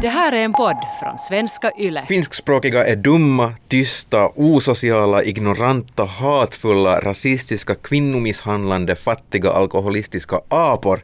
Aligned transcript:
Det 0.00 0.08
här 0.08 0.32
är 0.32 0.44
en 0.44 0.52
podd 0.52 0.76
från 1.00 1.18
svenska 1.18 1.72
YLE. 1.78 2.02
Finskspråkiga 2.04 2.86
är 2.86 2.96
dumma, 2.96 3.52
tysta, 3.68 4.28
osociala, 4.34 5.22
ignoranta, 5.22 6.04
hatfulla, 6.04 7.00
rasistiska, 7.00 7.74
kvinnomisshandlande, 7.74 8.96
fattiga, 8.96 9.50
alkoholistiska 9.50 10.40
apor 10.48 11.00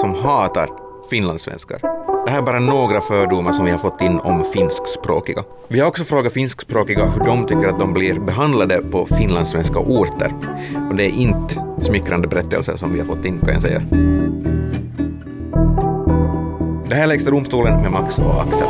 som 0.00 0.14
hatar 0.14 0.70
finlandssvenskar. 1.10 1.78
Det 2.26 2.30
här 2.32 2.38
är 2.38 2.42
bara 2.42 2.60
några 2.60 3.00
fördomar 3.00 3.52
som 3.52 3.64
vi 3.64 3.70
har 3.70 3.78
fått 3.78 4.00
in 4.00 4.20
om 4.20 4.44
finskspråkiga. 4.44 5.44
Vi 5.68 5.80
har 5.80 5.88
också 5.88 6.04
frågat 6.04 6.32
finskspråkiga 6.32 7.04
hur 7.04 7.24
de 7.24 7.46
tycker 7.46 7.68
att 7.68 7.78
de 7.78 7.92
blir 7.92 8.20
behandlade 8.20 8.78
på 8.78 9.06
finlandssvenska 9.06 9.78
orter. 9.78 10.32
Och 10.90 10.96
det 10.96 11.04
är 11.04 11.10
inte 11.10 11.64
smickrande 11.80 12.28
berättelser 12.28 12.76
som 12.76 12.92
vi 12.92 12.98
har 12.98 13.06
fått 13.06 13.24
in 13.24 13.40
kan 13.40 13.52
jag 13.52 13.62
säga. 13.62 13.82
Det 16.88 16.94
här 16.94 17.02
är 17.02 17.06
Lägsta 17.06 17.30
domstolen 17.30 17.80
med 17.82 17.90
Max 17.92 18.18
och 18.18 18.42
Axel. 18.42 18.68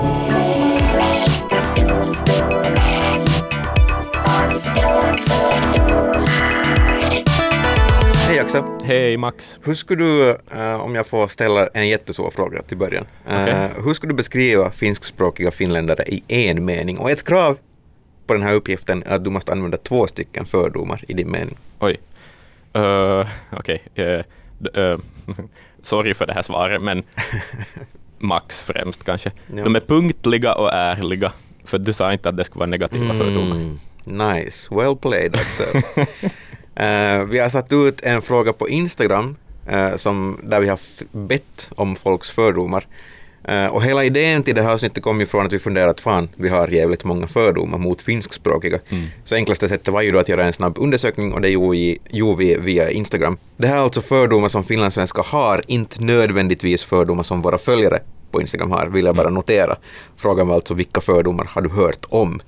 Hej 8.28 8.38
Axel. 8.40 8.62
Hej 8.84 9.16
Max. 9.16 9.58
Hur 9.64 9.74
skulle 9.74 10.04
du, 10.04 10.30
eh, 10.30 10.80
om 10.80 10.94
jag 10.94 11.06
får 11.06 11.28
ställa 11.28 11.66
en 11.66 11.88
jättesvår 11.88 12.30
fråga 12.30 12.62
till 12.62 12.76
början, 12.76 13.06
eh, 13.28 13.42
Okej. 13.42 13.68
hur 13.84 13.94
skulle 13.94 14.12
du 14.12 14.16
beskriva 14.16 14.70
finskspråkiga 14.70 15.50
finländare 15.50 16.02
i 16.06 16.22
en 16.28 16.64
mening? 16.64 16.98
Och 16.98 17.10
ett 17.10 17.24
krav 17.24 17.58
på 18.26 18.34
den 18.34 18.42
här 18.42 18.54
uppgiften 18.54 19.02
är 19.06 19.14
att 19.16 19.24
du 19.24 19.30
måste 19.30 19.52
använda 19.52 19.76
två 19.76 20.06
stycken 20.06 20.44
fördomar 20.44 21.04
i 21.08 21.14
din 21.14 21.30
mening. 21.30 21.56
Oj. 21.78 22.00
Uh, 22.76 23.26
Okej. 23.52 23.82
eh, 23.94 24.20
d- 24.58 24.70
eh, 24.74 24.98
sorry 25.82 26.14
för 26.14 26.26
det 26.26 26.32
här 26.32 26.42
svaret, 26.42 26.82
men 26.82 27.02
Max 28.18 28.62
främst 28.62 29.04
kanske. 29.04 29.32
Ja. 29.56 29.64
De 29.64 29.76
är 29.76 29.80
punktliga 29.80 30.54
och 30.54 30.72
ärliga, 30.72 31.32
för 31.64 31.78
du 31.78 31.92
sa 31.92 32.12
inte 32.12 32.28
att 32.28 32.36
det 32.36 32.44
skulle 32.44 32.60
vara 32.60 32.70
negativa 32.70 33.14
fördomar. 33.14 33.56
Mm, 33.56 33.78
nice, 34.04 34.74
well 34.74 34.96
played 34.96 35.36
Axel. 35.36 35.82
Eh, 36.78 37.24
vi 37.24 37.38
har 37.38 37.48
satt 37.48 37.72
ut 37.72 38.00
en 38.00 38.22
fråga 38.22 38.52
på 38.52 38.68
Instagram 38.68 39.36
eh, 39.68 39.96
som, 39.96 40.40
där 40.42 40.60
vi 40.60 40.68
har 40.68 40.78
bett 41.12 41.70
om 41.74 41.96
folks 41.96 42.30
fördomar. 42.30 42.86
Eh, 43.44 43.66
och 43.66 43.82
hela 43.82 44.04
idén 44.04 44.42
till 44.42 44.54
det 44.54 44.62
här 44.62 44.72
avsnittet 44.72 45.02
kom 45.02 45.20
ju 45.20 45.26
från 45.26 45.46
att 45.46 45.52
vi 45.52 45.58
funderade 45.58 45.90
att 45.90 46.00
fan, 46.00 46.28
vi 46.36 46.48
har 46.48 46.68
jävligt 46.68 47.04
många 47.04 47.26
fördomar 47.26 47.78
mot 47.78 48.00
finskspråkiga. 48.00 48.78
Så 49.24 49.34
enklaste 49.34 49.68
sättet 49.68 49.88
var 49.88 50.02
ju 50.02 50.12
då 50.12 50.18
att 50.18 50.28
göra 50.28 50.44
en 50.44 50.52
snabb 50.52 50.78
undersökning 50.78 51.32
och 51.32 51.40
det 51.40 51.48
gjorde 51.48 52.38
vi, 52.38 52.56
via 52.60 52.90
Instagram. 52.90 53.36
Det 53.56 53.66
här 53.66 53.76
är 53.76 53.80
alltså 53.80 54.00
fördomar 54.00 54.48
som 54.48 54.64
finlandssvenskar 54.64 55.22
har, 55.28 55.62
inte 55.66 56.02
nödvändigtvis 56.04 56.84
fördomar 56.84 57.22
som 57.22 57.42
våra 57.42 57.58
följare 57.58 58.00
på 58.30 58.40
Instagram 58.40 58.70
har, 58.70 58.86
vill 58.86 59.04
jag 59.04 59.16
bara 59.16 59.30
notera. 59.30 59.76
Frågan 60.16 60.48
var 60.48 60.54
alltså 60.54 60.74
vilka 60.74 61.00
fördomar 61.00 61.44
har 61.50 61.62
du 61.62 61.68
hört 61.68 62.06
om? 62.08 62.40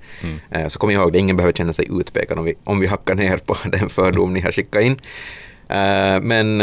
Eh, 0.50 0.69
Så 0.69 0.78
kom 0.78 0.91
ihåg 0.91 1.12
det, 1.12 1.19
ingen 1.19 1.36
behöver 1.36 1.52
känna 1.52 1.72
sig 1.72 1.86
utpekad 2.00 2.38
om 2.38 2.44
vi, 2.44 2.54
om 2.64 2.80
vi 2.80 2.86
hackar 2.86 3.14
ner 3.14 3.36
på 3.36 3.56
den 3.69 3.88
fördom 3.88 4.32
ni 4.32 4.41
har 4.41 4.52
skickat 4.52 4.82
in. 4.82 4.92
Eh, 5.69 6.20
Men 6.22 6.58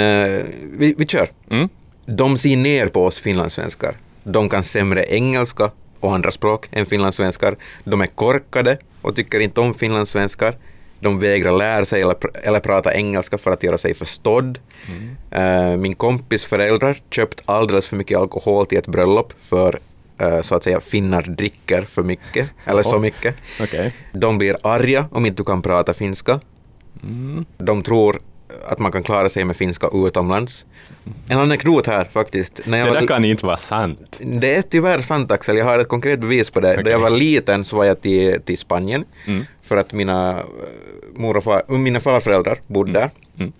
vi, 0.78 0.95
vi 0.97 1.06
kör. 1.08 1.30
Mm? 1.52 1.69
De 2.06 2.38
ser 2.38 2.58
ner 2.58 2.88
på 2.88 3.06
oss 3.06 3.19
finlandssvenskar. 3.19 3.95
De 4.28 4.50
kan 4.50 4.64
sämre 4.64 5.06
engelska 5.06 5.72
och 6.00 6.14
andra 6.14 6.31
språk 6.31 6.67
än 6.72 6.86
finlandssvenskar. 6.86 7.56
De 7.83 8.02
är 8.02 8.06
korkade 8.08 8.78
och 9.02 9.16
tycker 9.16 9.39
inte 9.39 9.61
om 9.61 9.73
finlandssvenskar. 9.73 10.56
De 11.00 11.19
vägrar 11.19 11.52
lära 11.52 11.86
sig 11.86 12.02
eller, 12.02 12.14
pr- 12.14 12.38
eller 12.44 12.59
prata 12.59 12.94
engelska 12.94 13.38
för 13.38 13.52
att 13.52 13.64
göra 13.64 13.78
sig 13.78 13.94
förstådd. 13.94 14.59
Eh, 15.31 15.78
min 15.78 15.95
kompis 15.95 16.45
föräldrar 16.45 17.02
köpt 17.11 17.42
alldeles 17.45 17.88
för 17.88 17.95
mycket 17.95 18.17
alkohol 18.17 18.66
till 18.66 18.78
ett 18.78 18.88
bröllop 18.88 19.34
för 19.42 19.80
eh, 20.17 20.41
så 20.41 20.56
att 20.56 20.64
säga 20.64 20.80
finnar 20.81 21.22
dricker 21.22 21.81
för 21.81 22.03
mycket, 22.03 22.50
eller 22.66 22.84
så 22.84 23.00
mycket. 23.00 23.36
Okej. 23.62 23.95
De 24.14 24.38
blir 24.38 24.58
arga 24.64 25.06
om 25.12 25.25
inte 25.25 25.41
du 25.41 25.45
kan 25.45 25.62
prata 25.62 25.94
finska. 25.94 26.39
De 27.58 27.84
tror 27.84 28.19
att 28.68 28.80
man 28.80 28.91
kan 28.91 29.03
klara 29.03 29.30
sig 29.30 29.46
med 29.46 29.56
finska 29.56 29.90
utomlands. 29.94 30.66
En 31.30 31.40
anekdot 31.40 31.88
här 31.88 32.06
faktiskt. 32.06 32.62
När 32.66 32.78
jag 32.78 32.88
Det 32.88 32.91
var, 32.94 33.00
där 33.02 33.08
kan 33.08 33.25
inte 33.25 33.46
vara 33.46 33.58
sant. 33.58 34.19
det 34.19 34.56
är 34.56 34.62
tyvärr 34.62 35.00
sant 35.00 35.31
Axel, 35.31 35.58
jag 35.58 35.66
har 35.66 35.80
ett 35.80 35.88
konkret 35.88 36.19
bevis 36.19 36.50
på 36.50 36.59
det. 36.59 36.68
När 36.68 36.80
Okej. 36.81 36.91
jag 36.91 37.00
var 37.00 37.09
liten 37.09 37.66
så 37.66 37.75
var 37.78 37.86
jag 37.86 38.02
till, 38.02 38.41
till 38.41 38.57
Spanien 38.57 39.06
Mm. 39.28 39.46
för 39.62 39.78
att 39.78 39.94
mina, 39.94 40.40
eh, 40.40 40.44
mor 41.16 41.38
och 41.38 41.44
far, 41.44 41.78
mina 41.78 42.00
farföräldrar 42.00 42.59
bodde 42.68 42.91
där 42.91 43.09
Mm. 43.40 43.52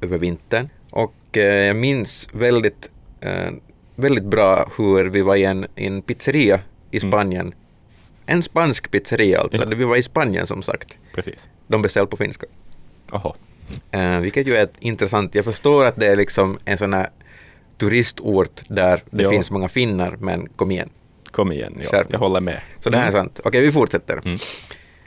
över 0.00 0.18
vintern. 0.18 0.68
Och 0.90 1.36
eh, 1.36 1.42
jag 1.66 1.76
minns 1.76 2.28
väldigt, 2.32 2.90
eh, 3.20 3.50
väldigt 3.96 4.24
bra 4.24 4.70
hur 4.78 5.04
vi 5.04 5.20
var 5.20 5.36
i 5.36 5.44
en, 5.44 5.66
i 5.76 5.86
en 5.86 6.02
pizzeria 6.02 6.60
i 6.90 7.00
Spanien. 7.00 7.54
En 8.26 8.42
spansk 8.42 8.90
pizzeria 8.90 9.40
alltså, 9.40 9.62
Mm. 9.62 9.72
Ja. 9.72 9.78
vi 9.78 9.84
var 9.84 9.96
i 9.96 10.02
Spanien 10.02 10.46
som 10.46 10.62
sagt. 10.62 10.98
Precis. 11.14 11.48
De 11.66 11.82
beställde 11.82 12.10
på 12.10 12.16
finska. 12.16 12.46
Oho. 13.12 13.34
Eh, 13.90 14.18
vilket 14.20 14.46
ju 14.46 14.56
är 14.56 14.62
ett 14.62 14.74
intressant, 14.80 15.34
jag 15.34 15.44
förstår 15.44 15.84
att 15.84 15.96
det 15.96 16.06
är 16.06 16.16
liksom 16.16 16.58
en 16.64 16.78
sån 16.78 16.92
här 16.92 17.08
turistort 17.78 18.60
där 18.68 19.02
det 19.10 19.22
Ja. 19.22 19.30
finns 19.30 19.50
många 19.50 19.68
finnar, 19.68 20.16
men 20.20 20.48
kom 20.56 20.70
igen. 20.70 20.88
Kom 21.30 21.52
igen, 21.52 21.78
ja. 21.82 21.88
Skärp. 21.90 22.06
jag 22.10 22.18
håller 22.18 22.40
med. 22.40 22.60
Så 22.80 22.90
det 22.90 22.96
här 22.96 23.06
är 23.06 23.10
sant. 23.10 23.40
Okej, 23.44 23.60
vi 23.62 23.72
fortsätter. 23.72 24.20
Mm. 24.24 24.38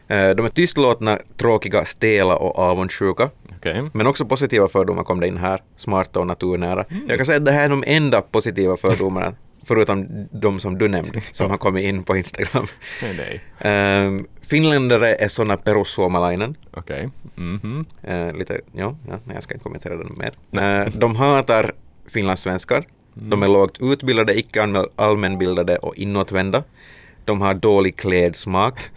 Eh, 0.07 0.35
de 0.35 0.45
är 0.45 0.49
tystlåtna, 0.49 1.19
tråkiga, 1.37 1.85
stela 1.85 2.35
och 2.35 2.59
avundsjuka. 2.59 3.29
Okej. 3.57 3.83
Men 3.93 4.07
också 4.07 4.25
positiva 4.25 4.67
fördomar 4.67 5.03
kom 5.03 5.19
det 5.19 5.27
in 5.27 5.37
här, 5.37 5.59
smarta 5.75 6.19
och 6.19 6.27
naturnära. 6.27 6.85
Jag 7.07 7.17
kan 7.17 7.25
säga 7.25 7.37
att 7.37 7.45
det 7.45 7.51
här 7.51 7.65
är 7.65 7.69
de 7.69 7.83
enda 7.87 8.21
positiva 8.21 8.77
fördomarna, 8.77 9.33
förutom 9.65 10.27
de 10.31 10.59
som 10.59 10.77
du 10.77 10.87
nämnde, 10.87 11.21
som 11.21 11.49
har 11.49 11.57
kommit 11.57 11.83
in 11.83 12.03
på 12.03 12.17
Instagram. 12.17 12.67
Nej, 13.01 13.41
nej. 13.61 14.05
Um, 14.07 14.27
finländare 14.53 15.15
är 15.15 15.27
såna 15.27 15.57
perussuomalainen. 15.57 16.55
Okej. 16.73 17.09
Mhm. 17.35 17.85
Eh, 18.03 18.33
lite, 18.33 18.61
ja, 18.75 18.95
ja, 19.09 19.19
jag 19.33 19.43
ska 19.43 19.53
inte 19.53 19.63
kommentera 19.63 19.95
det 19.97 20.05
mer. 20.19 20.33
Eh, 20.83 20.87
de 20.93 21.15
hatar 21.15 21.71
finlandssvenskar. 22.13 22.83
De 23.13 23.43
är 23.43 23.47
lågt 23.47 23.77
utbildade, 23.81 24.39
icke 24.39 24.61
allmän- 24.61 24.89
allmänbildade 24.95 25.77
och 25.77 25.95
inåtvända. 25.95 26.63
De 27.25 27.41
har 27.41 27.53
dålig 27.53 27.95
klädsmak. 27.95 28.79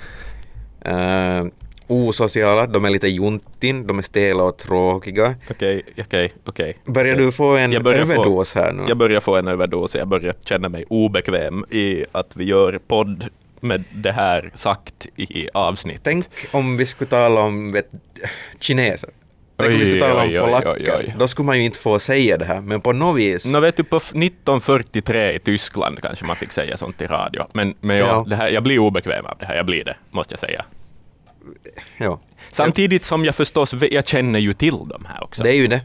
Eh, 0.80 1.44
osociala, 1.86 2.66
de 2.66 2.84
är 2.84 2.90
lite 2.90 3.08
juntin, 3.08 3.86
de 3.86 3.98
är 3.98 4.02
stela 4.02 4.42
och 4.42 4.56
tråkiga. 4.56 5.34
Okej, 5.50 5.82
okej, 5.98 6.32
okej. 6.44 6.76
Börjar 6.84 7.16
du 7.16 7.32
få 7.32 7.56
en 7.56 7.82
börjar 7.82 8.06
få- 8.06 8.12
överdos 8.12 8.54
här 8.54 8.72
nu? 8.72 8.82
Jag 8.88 8.96
börjar 8.96 9.20
få 9.20 9.36
en 9.36 9.48
överdos, 9.48 9.94
jag 9.94 10.08
börjar 10.08 10.34
känna 10.44 10.68
mig 10.68 10.84
obekväm 10.88 11.64
i 11.70 12.04
att 12.12 12.36
vi 12.36 12.44
gör 12.44 12.80
podd 12.88 13.24
med 13.66 13.84
det 13.92 14.12
här 14.12 14.50
sagt 14.54 15.06
i 15.16 15.48
avsnitt. 15.54 16.00
Tänk 16.04 16.26
om 16.50 16.76
vi 16.76 16.86
skulle 16.86 17.10
tala 17.10 17.40
om 17.40 17.72
vet, 17.72 17.90
kineser. 18.60 19.10
Tänk 19.56 19.72
om 19.72 19.78
vi 19.78 19.84
skulle 19.84 20.00
tala 20.00 20.22
om 20.22 20.28
oj, 20.28 20.40
polacker. 20.40 20.70
oj, 20.76 20.90
oj. 20.98 21.14
Då 21.18 21.28
skulle 21.28 21.46
man 21.46 21.58
ju 21.58 21.64
inte 21.64 21.78
få 21.78 21.98
säga 21.98 22.36
det 22.36 22.44
här, 22.44 22.60
men 22.60 22.80
på 22.80 22.92
något 22.92 23.16
vis. 23.18 23.46
Nå 23.46 23.60
vet 23.60 23.76
du, 23.76 23.84
på 23.84 23.96
f- 23.96 24.02
1943 24.14 25.32
i 25.32 25.38
Tyskland 25.40 26.02
kanske 26.02 26.24
man 26.24 26.36
fick 26.36 26.52
säga 26.52 26.76
sånt 26.76 27.00
i 27.02 27.06
radio. 27.06 27.42
Men, 27.52 27.74
men 27.80 27.96
ja, 27.96 28.06
Ja. 28.06 28.24
Det 28.28 28.36
här, 28.36 28.48
jag 28.48 28.62
blir 28.62 28.78
obekväm 28.78 29.26
av 29.26 29.36
det 29.38 29.46
här, 29.46 29.56
jag 29.56 29.66
blir 29.66 29.84
det, 29.84 29.96
måste 30.10 30.32
jag 30.32 30.40
säga. 30.40 30.64
Ja. 31.98 32.20
Samtidigt 32.50 33.04
som 33.04 33.24
jag 33.24 33.34
förstås, 33.34 33.74
jag 33.90 34.06
känner 34.06 34.38
ju 34.38 34.52
till 34.52 34.74
dem 34.88 35.06
här 35.08 35.24
också. 35.24 35.42
Det 35.42 35.50
är 35.50 35.54
ju 35.54 35.66
det. 35.66 35.80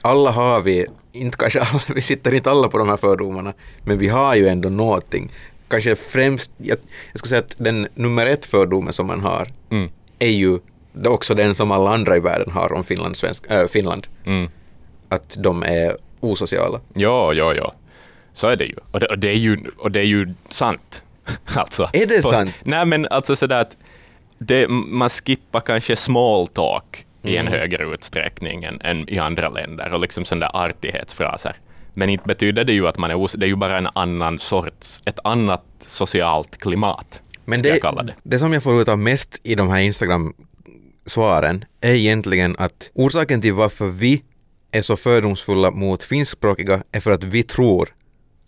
Alla 0.00 0.30
har 0.30 0.60
vi, 0.60 0.86
inte 1.12 1.36
kanske 1.38 1.60
alla, 1.60 1.80
vi 1.94 2.00
sitter 2.02 2.34
inte 2.34 2.50
alla 2.50 2.68
på 2.68 2.78
de 2.78 2.88
här 2.88 2.96
fördomarna, 2.96 3.52
men 3.84 3.98
vi 3.98 4.08
har 4.08 4.34
ju 4.34 4.48
ändå 4.48 4.68
någonting. 4.68 5.30
Kanske 5.74 5.96
främst, 5.96 6.52
jag, 6.56 6.78
jag 7.12 7.18
skulle 7.18 7.28
säga 7.28 7.38
att 7.40 7.54
den 7.58 7.88
nummer 7.94 8.26
ett 8.26 8.44
fördomen 8.44 8.92
som 8.92 9.06
man 9.06 9.20
har 9.20 9.48
Mm, 9.70 9.90
är 10.18 10.28
ju 10.28 10.58
det 10.92 11.08
är 11.08 11.12
också 11.12 11.34
den 11.34 11.54
som 11.54 11.70
alla 11.70 11.90
andra 11.94 12.16
i 12.16 12.20
världen 12.20 12.50
har 12.50 12.72
om 12.72 12.84
Finland, 12.84 13.16
svensk, 13.16 13.50
äh, 13.50 13.66
Finland. 13.66 14.06
mm. 14.26 14.48
Att 15.08 15.36
de 15.38 15.62
är 15.62 15.96
osociala. 16.20 16.80
Ja, 16.94 17.32
ja, 17.32 17.54
ja. 17.54 17.72
Så 18.32 18.46
är 18.48 18.56
det 18.56 18.64
ju. 18.64 18.74
Och 18.90 19.00
det, 19.00 19.06
och 19.06 19.18
det, 19.18 19.28
är, 19.28 19.34
ju, 19.36 19.58
och 19.78 19.90
det 19.90 20.00
är 20.00 20.04
ju 20.04 20.34
sant. 20.48 21.02
alltså, 21.54 21.90
Är 21.92 22.06
det 22.06 22.22
På- 22.22 22.28
sant? 22.30 22.50
Nej, 22.62 22.86
men 22.86 23.06
alltså 23.10 23.36
sådär 23.36 23.60
att 23.60 23.76
det, 24.38 24.68
man 24.68 25.08
skippar 25.08 25.60
kanske 25.60 25.96
small 25.96 26.46
talk 26.48 27.06
i 27.22 27.36
en 27.36 27.46
Mm. 27.46 27.58
högre 27.60 27.84
utsträckning 27.94 28.64
än, 28.64 28.80
än 28.80 29.08
i 29.08 29.18
andra 29.18 29.48
länder 29.48 29.92
och 29.92 30.00
liksom 30.00 30.24
sådana 30.24 30.46
där 30.52 30.64
artighetsfraser. 30.64 31.56
Men 31.94 32.08
inte 32.10 32.24
betyder 32.26 32.64
det 32.64 32.72
ju 32.72 32.86
att 32.88 32.98
man 32.98 33.10
är 33.10 33.22
os- 33.22 33.32
det 33.38 33.46
är 33.46 33.48
ju 33.48 33.56
bara 33.56 33.78
en 33.78 33.88
annan 33.94 34.38
sorts, 34.38 35.02
ett 35.04 35.18
annat 35.24 35.64
socialt 35.78 36.56
klimat, 36.58 37.20
Men 37.44 37.62
det, 37.62 37.80
det. 37.82 38.14
det 38.22 38.38
som 38.38 38.52
jag 38.52 38.62
får 38.62 38.80
ut 38.80 38.88
av 38.88 38.98
mest 38.98 39.40
i 39.42 39.54
de 39.54 39.68
här 39.68 39.78
Instagram-svaren 39.80 41.64
är 41.80 41.92
egentligen 41.94 42.56
att 42.58 42.90
orsaken 42.94 43.40
till 43.40 43.52
varför 43.52 43.86
vi 43.86 44.22
är 44.72 44.80
så 44.82 44.96
fördomsfulla 44.96 45.70
mot 45.70 46.02
finskspråkiga 46.02 46.82
är 46.92 47.00
för 47.00 47.10
att 47.10 47.24
vi 47.24 47.42
tror 47.42 47.88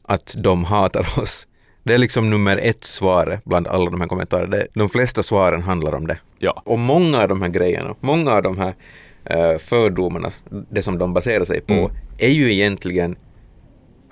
att 0.09 0.35
de 0.39 0.65
hatar 0.65 1.09
oss. 1.23 1.47
Det 1.83 1.95
är 1.95 1.99
liksom 1.99 2.31
nummer 2.31 2.57
ett 2.57 2.85
svaret 2.85 3.45
bland 3.45 3.67
alla 3.67 3.91
de 3.91 4.01
här 4.01 4.09
kommentarerna. 4.09 4.57
De 4.75 4.89
flesta 4.89 5.23
svaren 5.23 5.63
handlar 5.63 5.95
om 5.95 6.07
det. 6.07 6.19
Ja. 6.39 6.63
Och 6.67 6.79
många 6.79 7.23
av 7.23 7.29
de 7.29 7.43
här 7.43 7.49
grejerna, 7.49 7.95
många 8.01 8.33
av 8.33 8.43
de 8.43 8.59
här 8.59 8.75
eh, 9.25 9.59
fördomarna, 9.59 10.31
det 10.71 10.83
som 10.83 10.99
de 10.99 11.13
baserar 11.15 11.45
sig 11.45 11.61
på, 11.61 11.73
Mm. 11.75 11.91
är 12.19 12.29
ju 12.31 12.53
egentligen 12.53 13.17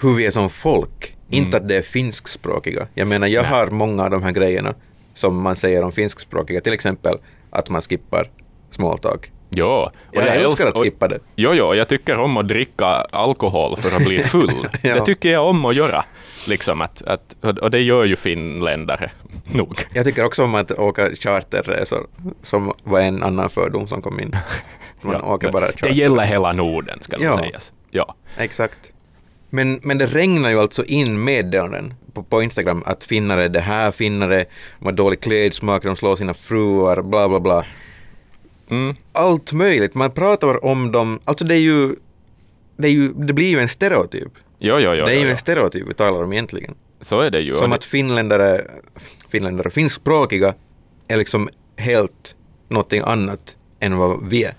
hur 0.05 0.15
vi 0.15 0.27
är 0.27 0.31
som 0.31 0.51
folk. 0.51 1.17
Inte 1.31 1.56
att 1.56 1.69
det 1.69 1.77
är 1.77 1.83
finskspråkiga. 1.83 2.87
Jag 2.95 3.09
menar, 3.09 3.27
jag 3.27 3.43
Nej. 3.43 3.51
har 3.53 3.67
många 3.67 4.05
av 4.05 4.11
de 4.11 4.23
här 4.23 4.33
grejerna 4.33 4.75
som 5.15 5.41
man 5.43 5.56
säger 5.56 5.83
om 5.83 5.93
finskspråkiga, 5.93 6.61
till 6.61 6.73
exempel 6.73 7.15
att 7.51 7.69
man 7.71 7.83
skippar 7.83 8.31
small 8.71 8.99
talk. 8.99 9.31
Jo. 9.51 9.67
och 9.67 9.91
Jag 10.12 10.27
älskar 10.27 10.65
älsk- 10.67 10.69
att 10.75 10.79
skippa 10.79 11.09
det. 11.09 11.19
Jo, 11.37 11.51
jo, 11.55 11.75
jag 11.75 11.89
tycker 11.89 12.17
om 12.19 12.37
att 12.37 12.49
dricka 12.49 12.87
alkohol 13.11 13.77
för 13.77 13.97
att 13.97 14.05
bli 14.05 14.19
full. 14.19 14.51
Ja. 14.83 14.95
Det 14.95 15.01
tycker 15.01 15.33
jag 15.33 15.47
om 15.47 15.65
att 15.65 15.75
göra. 15.77 16.05
Liksom 16.49 16.81
att, 16.81 17.03
att, 17.03 17.35
och 17.61 17.71
det 17.71 17.81
gör 17.81 18.05
ju 18.05 18.17
finländare 18.17 19.11
nog. 19.45 19.79
Jag 19.95 20.05
tycker 20.05 20.25
också 20.25 20.45
om 20.45 20.55
att 20.55 20.71
åka 20.71 21.11
charterresor, 21.15 22.06
som 22.43 22.73
var 22.85 23.01
en 23.01 23.23
annan 23.23 23.49
fördom 23.51 23.89
som 23.89 24.03
kom 24.03 24.21
in. 24.21 24.37
Man 25.01 25.17
Ja. 25.23 25.35
åker 25.35 25.51
bara 25.51 25.67
Det 25.67 25.73
charter. 25.73 25.89
gäller 25.95 26.23
hela 26.23 26.53
Norden, 26.53 26.99
ska 27.01 27.17
det 27.19 27.25
Ja. 27.25 27.37
sägas. 27.37 27.73
Ja. 27.91 28.15
Exakt. 28.39 28.91
Men, 29.55 29.81
men 29.83 29.99
det 29.99 30.06
regnar 30.06 30.51
ju 30.51 30.61
alltså 30.61 30.85
in 30.85 31.25
meddelanden 31.25 31.95
på, 32.12 32.23
på 32.23 32.43
Instagram 32.43 32.83
att 32.87 33.05
finnare 33.05 33.43
är 33.43 33.49
det 33.49 33.61
här, 33.61 33.91
finnare 33.91 34.45
de 34.79 34.85
har 34.85 34.93
dålig 34.93 35.21
klädsmak, 35.21 35.83
de 35.83 35.97
slår 35.97 36.17
sina 36.17 36.35
fruar, 36.35 37.03
bla 37.03 37.29
bla 37.29 37.41
bla. 37.41 37.65
Mm. 38.71 38.97
Allt 39.12 39.53
möjligt. 39.53 39.95
Man 39.95 40.11
pratar 40.11 40.65
om 40.65 40.93
dem, 40.93 41.21
alltså 41.25 41.45
det 41.45 41.55
är 41.55 41.61
ju, 41.61 41.95
det, 42.77 42.89
är 42.89 42.93
ju, 42.93 43.12
det 43.12 43.33
blir 43.33 43.49
ju 43.49 43.59
en 43.59 43.69
stereotyp. 43.69 44.33
Jo, 44.59 44.79
jo, 44.79 44.95
jo. 44.95 45.05
det 45.06 45.17
är 45.17 45.21
ju 45.21 45.31
en 45.31 45.37
stereotyp 45.37 45.89
vi 45.89 45.95
talar 45.95 46.25
om 46.25 46.33
egentligen. 46.33 46.75
Så 47.01 47.21
är 47.21 47.31
det 47.31 47.41
ju. 47.41 47.55
Som 47.55 47.73
att 47.73 47.85
finländare, 47.85 48.61
finländare, 49.29 49.71
finskspråkiga 49.71 50.55
är 51.09 51.17
liksom 51.17 51.49
helt 51.77 52.37
någonting 52.69 53.03
annat 53.05 53.56
än 53.81 53.97
vad 53.97 54.29
vi 54.29 54.45
är. 54.45 54.55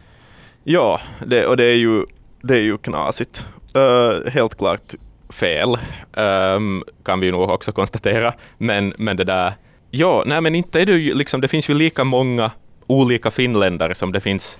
Ja, 0.63 1.01
det, 1.25 1.45
och 1.45 1.57
det 1.57 1.65
är 1.65 1.75
ju, 1.75 2.05
det 2.41 2.53
är 2.53 2.61
ju 2.61 2.77
knasigt. 2.77 3.45
Eh, 3.75 4.31
helt 4.31 4.57
klart 4.57 4.95
fel, 5.29 5.77
ehm, 6.13 6.83
kan 7.03 7.19
vi 7.19 7.31
nog 7.31 7.49
också 7.49 7.71
konstatera. 7.71 8.33
Men, 8.57 8.93
men 8.97 9.17
det 9.17 9.23
där, 9.23 9.53
ja, 9.91 10.23
nej 10.25 10.41
men 10.41 10.55
inte 10.55 10.81
är 10.81 10.85
det 10.85 10.91
ju 10.91 11.13
liksom, 11.13 11.41
det 11.41 11.47
finns 11.47 11.69
ju 11.69 11.73
lika 11.73 12.03
många 12.03 12.51
olika 12.87 13.31
finländare 13.31 13.95
som 13.95 14.11
det 14.11 14.19
finns 14.19 14.59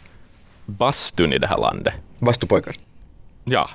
bastun 0.66 1.34
i 1.34 1.38
det 1.38 1.48
här 1.48 1.58
landet. 1.58 1.94
Bastupojkar. 2.20 2.76
Ja. 3.44 3.70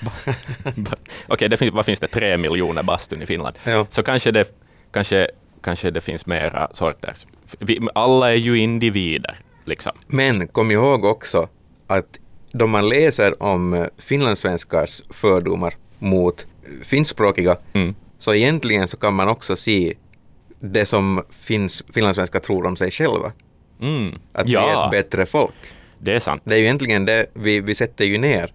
Okej, 1.28 1.48
det 1.48 1.56
finns, 1.56 1.74
vad 1.74 1.84
finns 1.84 2.00
det, 2.00 2.08
tre 2.08 2.36
miljoner 2.36 2.82
bastun 2.82 3.22
i 3.22 3.26
Finland. 3.26 3.56
Ja. 3.64 3.86
Så 3.90 4.02
kanske 4.02 4.30
det, 4.30 4.44
kanske, 4.90 5.28
kanske 5.62 5.90
det 5.90 6.00
finns 6.00 6.26
mera 6.26 6.68
sorter. 6.72 7.14
Vi, 7.58 7.80
alla 7.94 8.30
är 8.30 8.36
ju 8.36 8.58
individer, 8.58 9.40
liksom. 9.64 9.92
Men 10.06 10.48
kom 10.48 10.70
ihåg 10.70 11.04
också 11.04 11.48
att 11.86 12.18
då 12.52 12.66
man 12.66 12.88
läser 12.88 13.42
om 13.42 13.74
eh, 13.74 13.86
finlandssvenskars 13.98 15.02
fördomar 15.10 15.74
mot 15.98 16.46
eh, 16.64 16.84
finskspråkiga, 16.84 17.56
Mm. 17.72 17.94
så 18.18 18.34
egentligen 18.34 18.88
så 18.88 18.96
kan 18.96 19.14
man 19.14 19.28
också 19.28 19.56
se 19.56 19.94
det 20.60 20.86
som 20.86 21.22
finns, 21.30 21.82
finlandssvenskar 21.94 22.38
tror 22.38 22.66
om 22.66 22.76
sig 22.76 22.90
själva. 22.90 23.32
Mm. 23.80 24.14
Att 24.32 24.48
vi 24.48 24.54
är 24.54 24.60
ja, 24.60 24.84
ett 24.84 24.90
bättre 24.90 25.26
folk. 25.26 25.54
det 25.98 26.14
är 26.14 26.20
sant. 26.20 26.42
Det 26.44 26.54
är 26.54 26.58
ju 26.58 26.64
egentligen 26.64 27.04
det, 27.06 27.26
vi, 27.34 27.60
vi 27.60 27.74
sätter 27.74 28.04
ju 28.04 28.18
ner 28.18 28.52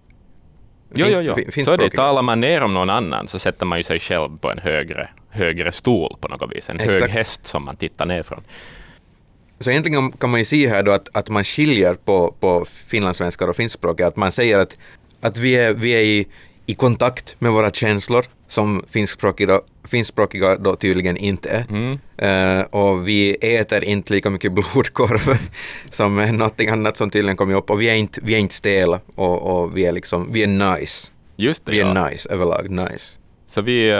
Jo, 0.96 1.06
jo, 1.10 1.20
jo. 1.20 1.64
Så 1.64 1.72
är 1.72 1.78
det. 1.78 1.90
Talar 1.90 2.22
man 2.22 2.40
ner 2.40 2.60
om 2.62 2.74
någon 2.74 2.90
annan 2.90 3.28
så 3.28 3.38
sätter 3.38 3.66
man 3.66 3.78
ju 3.78 3.82
sig 3.82 4.00
själv 4.00 4.38
på 4.38 4.50
en 4.50 4.58
högre, 4.58 5.08
högre 5.30 5.72
stol 5.72 6.16
på 6.20 6.28
något 6.28 6.52
vis. 6.52 6.70
En 6.70 6.78
hög 6.80 6.90
Exakt. 6.96 7.12
häst 7.12 7.46
som 7.46 7.64
man 7.64 7.76
tittar 7.76 8.06
ner 8.06 8.22
från. 8.22 8.42
Så 9.60 9.70
egentligen 9.70 10.12
kan 10.12 10.30
man 10.30 10.40
ju 10.40 10.44
se 10.44 10.68
här 10.68 10.82
då 10.82 10.92
att, 10.92 11.08
att 11.16 11.28
man 11.28 11.44
skiljer 11.44 11.94
på, 11.94 12.34
på 12.40 12.64
finlandssvenskar 12.86 13.48
och 13.48 13.56
finskspråkiga, 13.56 14.06
att 14.06 14.16
man 14.16 14.32
säger 14.32 14.58
att, 14.58 14.78
att 15.20 15.38
vi 15.38 15.54
är, 15.56 15.72
vi 15.72 15.90
är 15.90 16.00
i, 16.02 16.26
i 16.66 16.74
kontakt 16.74 17.36
med 17.38 17.52
våra 17.52 17.70
känslor, 17.70 18.24
som 18.48 18.84
finskspråkiga, 18.90 19.60
finskspråkiga 19.88 20.56
då 20.56 20.76
tydligen 20.76 21.16
inte 21.16 21.48
är. 21.48 21.66
Mm. 21.70 21.98
Eh, 22.18 22.64
och 22.66 23.08
vi 23.08 23.36
äter 23.40 23.84
inte 23.84 24.12
lika 24.14 24.30
mycket 24.30 24.52
blodkorv 24.52 25.38
som 25.90 26.16
någonting 26.16 26.68
annat 26.68 26.96
som 26.96 27.10
tydligen 27.10 27.36
kommer 27.36 27.54
upp. 27.54 27.70
Och 27.70 27.80
vi 27.82 27.86
är 27.88 27.94
inte, 27.94 28.20
vi 28.22 28.34
är 28.34 28.38
inte 28.38 28.54
stela 28.54 29.00
och, 29.14 29.42
och 29.62 29.76
vi 29.76 29.86
är 29.86 29.92
liksom, 29.92 30.32
vi 30.32 30.42
är 30.42 30.46
nice. 30.76 31.12
Just 31.36 31.64
det, 31.66 31.72
Vi 31.72 31.80
är 31.80 31.94
ja. 31.94 32.08
nice 32.08 32.28
överlag, 32.28 32.70
nice. 32.70 33.18
Så 33.46 33.60
vi, 33.62 33.90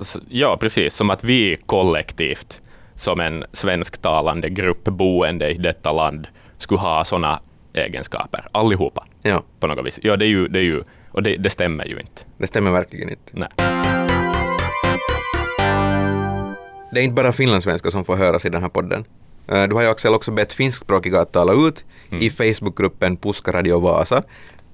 s- 0.00 0.16
ja 0.28 0.56
precis, 0.60 0.94
som 0.94 1.10
att 1.10 1.24
vi 1.24 1.56
kollektivt, 1.66 2.62
som 3.00 3.20
en 3.20 3.44
svensktalande 3.52 4.48
grupp 4.50 4.84
boende 4.84 5.50
i 5.50 5.54
detta 5.58 5.92
land, 5.92 6.26
skulle 6.58 6.80
ha 6.80 7.04
sådana 7.04 7.40
egenskaper, 7.74 8.44
allihopa, 8.52 9.04
Ja, 9.22 9.42
på 9.60 9.66
något 9.66 9.86
vis. 9.86 9.98
Ja, 10.02 10.16
det 10.16 10.24
är 10.24 10.28
ju, 10.28 10.48
det 10.48 10.58
är 10.58 10.62
ju 10.62 10.82
och 11.10 11.22
det, 11.22 11.32
det 11.32 11.50
stämmer 11.50 11.84
ju 11.84 11.98
inte. 12.00 12.22
det 12.38 12.46
stämmer 12.46 12.70
verkligen 12.70 13.10
inte. 13.10 13.32
Nej. 13.32 13.48
Det 16.92 17.00
är 17.00 17.04
inte 17.04 17.14
bara 17.14 17.32
finlandssvenskar 17.32 17.90
som 17.90 18.04
får 18.04 18.16
höras 18.16 18.44
i 18.44 18.48
den 18.48 18.62
här 18.62 18.68
podden. 18.68 19.04
Eh, 19.48 19.62
Du 19.68 19.74
har 19.74 19.82
ju 19.82 19.88
Axel 19.88 20.14
också 20.14 20.30
bett 20.30 20.52
finskspråkiga 20.52 21.20
att 21.20 21.32
tala 21.32 21.52
ut 21.52 21.84
i 22.20 22.30
Facebookgruppen 22.30 23.16
Puskaradio 23.16 23.80
Vasa. 23.80 24.22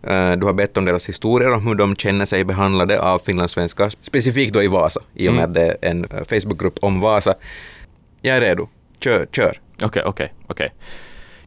Eh, 0.03 0.33
Du 0.33 0.47
har 0.47 0.53
bett 0.53 0.77
om 0.77 0.85
deras 0.85 1.09
historier 1.09 1.55
om 1.55 1.67
hur 1.67 1.75
de 1.75 1.97
känner 1.97 2.27
sig 2.27 2.45
behandlade 2.45 3.01
av 3.01 3.19
finlandssvenskar, 3.19 3.93
specifikt 4.01 4.53
då 4.55 4.63
i 4.63 4.67
Vasa, 4.69 5.01
i 5.15 5.29
och 5.29 5.35
med 5.35 5.45
Mm. 5.45 5.51
att 5.51 5.55
det 5.55 5.67
är 5.87 5.91
en 5.91 6.05
eh, 6.05 6.25
Facebookgrupp 6.25 6.79
om 6.83 7.01
Vasa. 7.01 7.35
Jag 8.27 8.37
är 8.37 8.41
redo. 8.41 8.69
Kör, 9.01 9.27
kör. 9.33 9.61
Okej, 9.83 10.03
okej, 10.05 10.33
okej. 10.47 10.73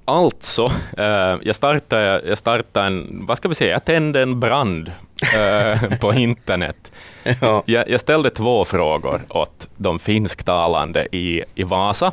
Alltså, 0.06 0.72
eh, 0.98 1.36
jag 1.42 1.56
startade, 1.56 2.22
jag 2.28 2.38
startade 2.38 2.86
en, 2.86 3.26
vad 3.28 3.38
ska 3.38 3.48
vi 3.50 3.56
säga, 3.56 3.72
jag 3.72 3.86
tände 3.86 4.22
en 4.22 4.40
brand 4.40 4.92
eh, 5.38 5.98
på 6.02 6.14
internet. 6.18 6.92
Ja. 7.42 7.64
Jag, 7.66 7.90
jag 7.90 8.00
ställde 8.00 8.30
två 8.30 8.66
frågor 8.66 9.22
åt 9.30 9.70
de 9.78 10.00
finsktalande 10.00 11.08
i, 11.16 11.44
i 11.56 11.64
Vasa. 11.64 12.12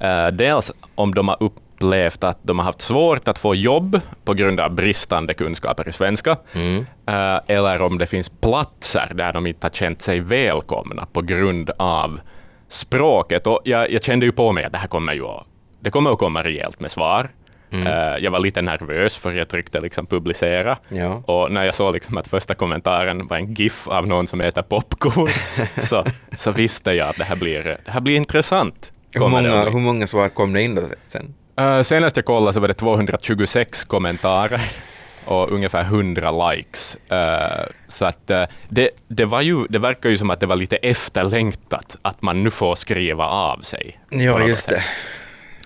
Eh, 0.00 0.26
dels 0.26 0.72
om 0.94 1.14
de 1.14 1.28
har 1.28 1.36
upplevt 1.40 2.24
att 2.24 2.38
de 2.42 2.58
har 2.58 2.66
haft 2.66 2.80
svårt 2.80 3.28
att 3.28 3.38
få 3.38 3.54
jobb 3.54 4.00
på 4.24 4.34
grund 4.34 4.60
av 4.60 4.70
bristande 4.74 5.34
kunskaper 5.34 5.88
i 5.88 5.92
svenska, 5.92 6.36
Mm. 6.54 6.86
eh, 7.06 7.40
eller 7.46 7.82
om 7.82 7.98
det 7.98 8.06
finns 8.06 8.28
platser 8.28 9.10
där 9.14 9.32
de 9.32 9.46
inte 9.46 9.64
har 9.66 9.70
känt 9.70 10.02
sig 10.02 10.20
välkomna 10.20 11.06
på 11.12 11.22
grund 11.22 11.70
av 11.76 12.20
språket. 12.70 13.46
Och 13.46 13.60
jag, 13.64 13.90
jag 13.90 14.02
kände 14.02 14.26
ju 14.26 14.32
på 14.32 14.52
mig 14.52 14.64
att 14.64 14.72
det 14.72 14.78
här 14.78 14.88
kommer 14.88 15.12
ju 15.14 15.24
att, 15.24 15.46
det 15.80 15.90
kommer 15.90 16.12
att 16.12 16.18
komma 16.18 16.42
rejält 16.44 16.80
med 16.80 16.90
svar. 16.90 17.28
Eh, 17.72 18.24
jag 18.24 18.30
var 18.30 18.38
lite 18.38 18.62
nervös 18.62 19.16
för 19.16 19.32
jag 19.32 19.48
tryckte 19.48 19.80
liksom 19.80 20.06
publicera. 20.06 20.78
Ja. 20.88 21.22
Och 21.26 21.52
när 21.52 21.64
jag 21.64 21.74
såg 21.74 21.94
liksom 21.94 22.16
att 22.16 22.28
första 22.28 22.54
kommentaren 22.54 23.26
var 23.26 23.36
en 23.36 23.54
GIF 23.54 23.88
av 23.88 24.06
någon 24.06 24.26
som 24.26 24.40
äter 24.40 24.62
popcorn, 24.62 25.30
så, 25.78 26.04
så 26.36 26.52
visste 26.52 26.92
jag 26.92 27.08
att 27.08 27.16
det 27.16 27.24
här 27.24 27.36
blir, 27.36 27.62
det 27.84 27.90
här 27.90 28.00
blir 28.00 28.16
intressant. 28.16 28.92
Hur 29.12 29.28
många, 29.28 29.64
hur 29.64 29.80
många 29.80 30.06
svar 30.06 30.28
kom 30.28 30.52
det 30.52 30.62
in 30.62 30.74
då 30.74 30.82
sen? 31.08 31.34
Eh, 31.58 31.82
senast 31.82 32.16
jag 32.16 32.24
kollade 32.24 32.52
så 32.52 32.60
var 32.60 32.68
det 32.68 32.74
226 32.74 33.84
kommentarer 33.84 34.60
och 35.30 35.52
ungefär 35.52 35.82
100 35.82 36.50
likes. 36.50 36.96
Eh, 37.08 37.66
så 37.88 38.04
att 38.04 38.30
eh, 38.30 38.44
det, 38.68 38.90
det, 39.08 39.24
var 39.24 39.40
ju, 39.40 39.66
det 39.68 39.78
verkar 39.78 40.10
ju 40.10 40.18
som 40.18 40.30
att 40.30 40.40
det 40.40 40.46
var 40.46 40.56
lite 40.56 40.76
efterlängtat 40.76 41.96
att 42.02 42.22
man 42.22 42.42
nu 42.42 42.50
får 42.50 42.74
skriva 42.74 43.26
av 43.26 43.58
sig. 43.62 44.00
Ja, 44.10 44.46
just 44.46 44.62
sätt. 44.62 44.74
det. 44.74 44.82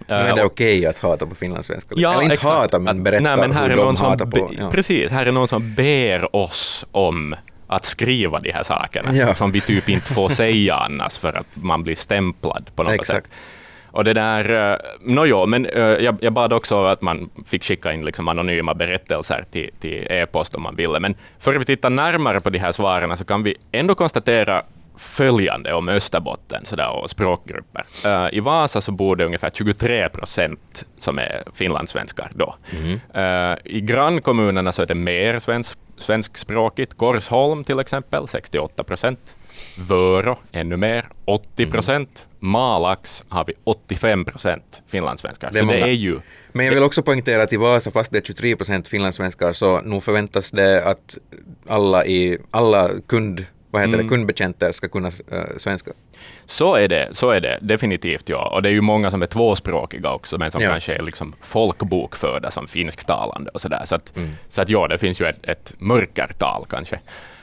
Nu 0.08 0.14
är 0.14 0.28
Eh, 0.28 0.34
det 0.34 0.42
och- 0.44 0.50
okej 0.52 0.86
att 0.86 0.98
hata 0.98 1.26
på 1.26 1.34
finlandssvenska. 1.34 1.94
Ja, 1.98 2.12
Eller 2.12 2.22
inte 2.22 2.34
exakt. 2.34 2.54
hata, 2.54 2.78
men 2.78 3.02
berätta 3.02 3.22
nej, 3.24 3.36
men 3.36 3.52
här 3.52 3.62
hur 3.64 3.70
är 3.72 3.76
de 3.76 3.82
någon 3.84 3.96
som 3.96 4.06
hatar 4.06 4.26
på. 4.26 4.50
Ja. 4.58 4.70
Precis, 4.70 5.10
här 5.10 5.26
är 5.26 5.32
någon 5.32 5.48
som 5.48 5.74
ber 5.74 6.36
oss 6.36 6.86
om 6.92 7.34
att 7.66 7.84
skriva 7.84 8.40
de 8.40 8.50
här 8.52 8.62
sakerna, 8.62 9.14
Ja. 9.14 9.34
som 9.34 9.52
vi 9.52 9.60
typ 9.60 9.88
inte 9.88 10.12
får 10.14 10.28
säga 10.28 10.74
annars 10.74 11.18
för 11.18 11.32
att 11.32 11.46
man 11.54 11.82
blir 11.82 11.94
stämplad 11.94 12.70
på 12.76 12.82
något 12.82 12.92
Exakt. 12.92 13.26
sätt. 13.26 13.34
Och 13.94 14.04
det 14.04 14.12
där, 14.12 14.50
uh, 14.50 14.76
nåjo, 15.00 15.46
men 15.46 15.66
eh, 15.66 15.82
jag, 15.82 16.18
jag 16.20 16.32
bad 16.32 16.52
också 16.52 16.84
att 16.84 17.02
man 17.02 17.30
fick 17.46 17.64
skicka 17.64 17.92
in 17.92 18.04
liksom 18.04 18.28
anonyma 18.28 18.74
berättelser 18.74 19.44
till, 19.50 19.70
till 19.80 20.06
e-post 20.10 20.54
om 20.54 20.62
man 20.62 20.76
ville. 20.76 21.00
Men 21.00 21.14
före 21.38 21.58
vi 21.58 21.64
tittar 21.64 21.90
närmare 21.90 22.40
på 22.40 22.50
de 22.50 22.58
här 22.58 22.72
svaren 22.72 23.16
så 23.16 23.24
kan 23.24 23.42
vi 23.42 23.56
ändå 23.72 23.94
konstatera 23.94 24.62
följande 24.96 25.72
om 25.72 25.88
Österbotten 25.88 26.64
sådär, 26.64 26.90
och 26.90 27.10
språkgrupper. 27.10 27.84
Eh, 28.04 28.28
I 28.32 28.40
Vasa 28.40 28.80
så 28.80 28.92
bor 28.92 29.16
det 29.16 29.24
ungefär 29.24 29.50
23 29.50 30.08
procent 30.08 30.84
som 30.98 31.18
är 31.18 31.42
finlandssvenskar 31.54 32.30
då. 32.34 32.54
Eh, 33.20 33.54
I 33.64 33.80
grannkommunerna 33.80 34.72
så 34.72 34.82
är 34.82 34.86
det 34.86 34.94
mer 34.94 35.38
svensk, 35.38 35.78
svenskspråkigt. 35.98 36.96
Korsholm 36.96 37.64
till 37.64 37.78
exempel, 37.78 38.28
68 38.28 38.84
procent. 38.84 39.36
Vörå 39.78 40.38
ännu 40.52 40.76
mer, 40.76 41.08
80 41.24 41.66
procent. 41.66 42.28
Malax 42.38 43.24
har 43.28 43.44
vi 43.44 43.52
85 43.64 44.24
procent 44.24 44.82
finlandssvenskar. 44.86 45.50
Det 45.52 45.58
är 45.58 45.62
så 45.62 45.70
det 45.70 45.78
många. 45.78 45.86
är 45.86 45.92
ju... 45.92 46.20
Men 46.52 46.66
jag 46.66 46.74
vill 46.74 46.82
också 46.82 47.02
poängtera 47.02 47.42
att 47.42 47.52
i 47.52 47.56
Vasa, 47.56 47.90
fast 47.90 48.12
det 48.12 48.18
är 48.18 48.22
23 48.22 48.56
procent 48.56 48.88
finlandssvenskar, 48.88 49.52
så 49.52 49.80
nu 49.80 50.00
förväntas 50.00 50.50
det 50.50 50.84
att 50.84 51.18
alla, 51.68 52.06
i, 52.06 52.38
alla 52.50 52.90
kund, 53.06 53.46
vad 53.70 53.82
heter 53.82 53.94
Mm. 53.94 54.06
det, 54.06 54.08
kundbetjänter 54.10 54.72
ska 54.72 54.88
kunna 54.88 55.08
eh, 55.08 55.42
svenska. 55.58 55.90
Så 56.46 56.74
är 56.74 56.88
det, 56.88 57.08
så 57.12 57.30
är 57.30 57.40
det 57.40 57.58
definitivt. 57.62 58.28
Ja. 58.28 58.48
Och 58.54 58.62
det 58.62 58.68
är 58.68 58.72
ju 58.72 58.80
många 58.80 59.10
som 59.10 59.22
är 59.22 59.26
tvåspråkiga 59.26 60.10
också, 60.10 60.38
men 60.38 60.50
som 60.50 60.62
Ja. 60.62 60.70
kanske 60.70 60.94
är 60.94 61.02
liksom 61.02 61.34
folkbokförda 61.42 62.50
som 62.50 62.66
finsktalande 62.68 63.50
och 63.50 63.60
sådär. 63.60 63.82
Så 63.84 63.94
att, 63.94 64.16
Mm. 64.16 64.30
så 64.48 64.62
att 64.62 64.68
ja, 64.68 64.88
det 64.88 64.98
finns 64.98 65.20
ju 65.20 65.26
ett, 65.26 65.44
ett 65.46 65.74
mörkertal 65.78 66.66
kanske. 66.70 67.00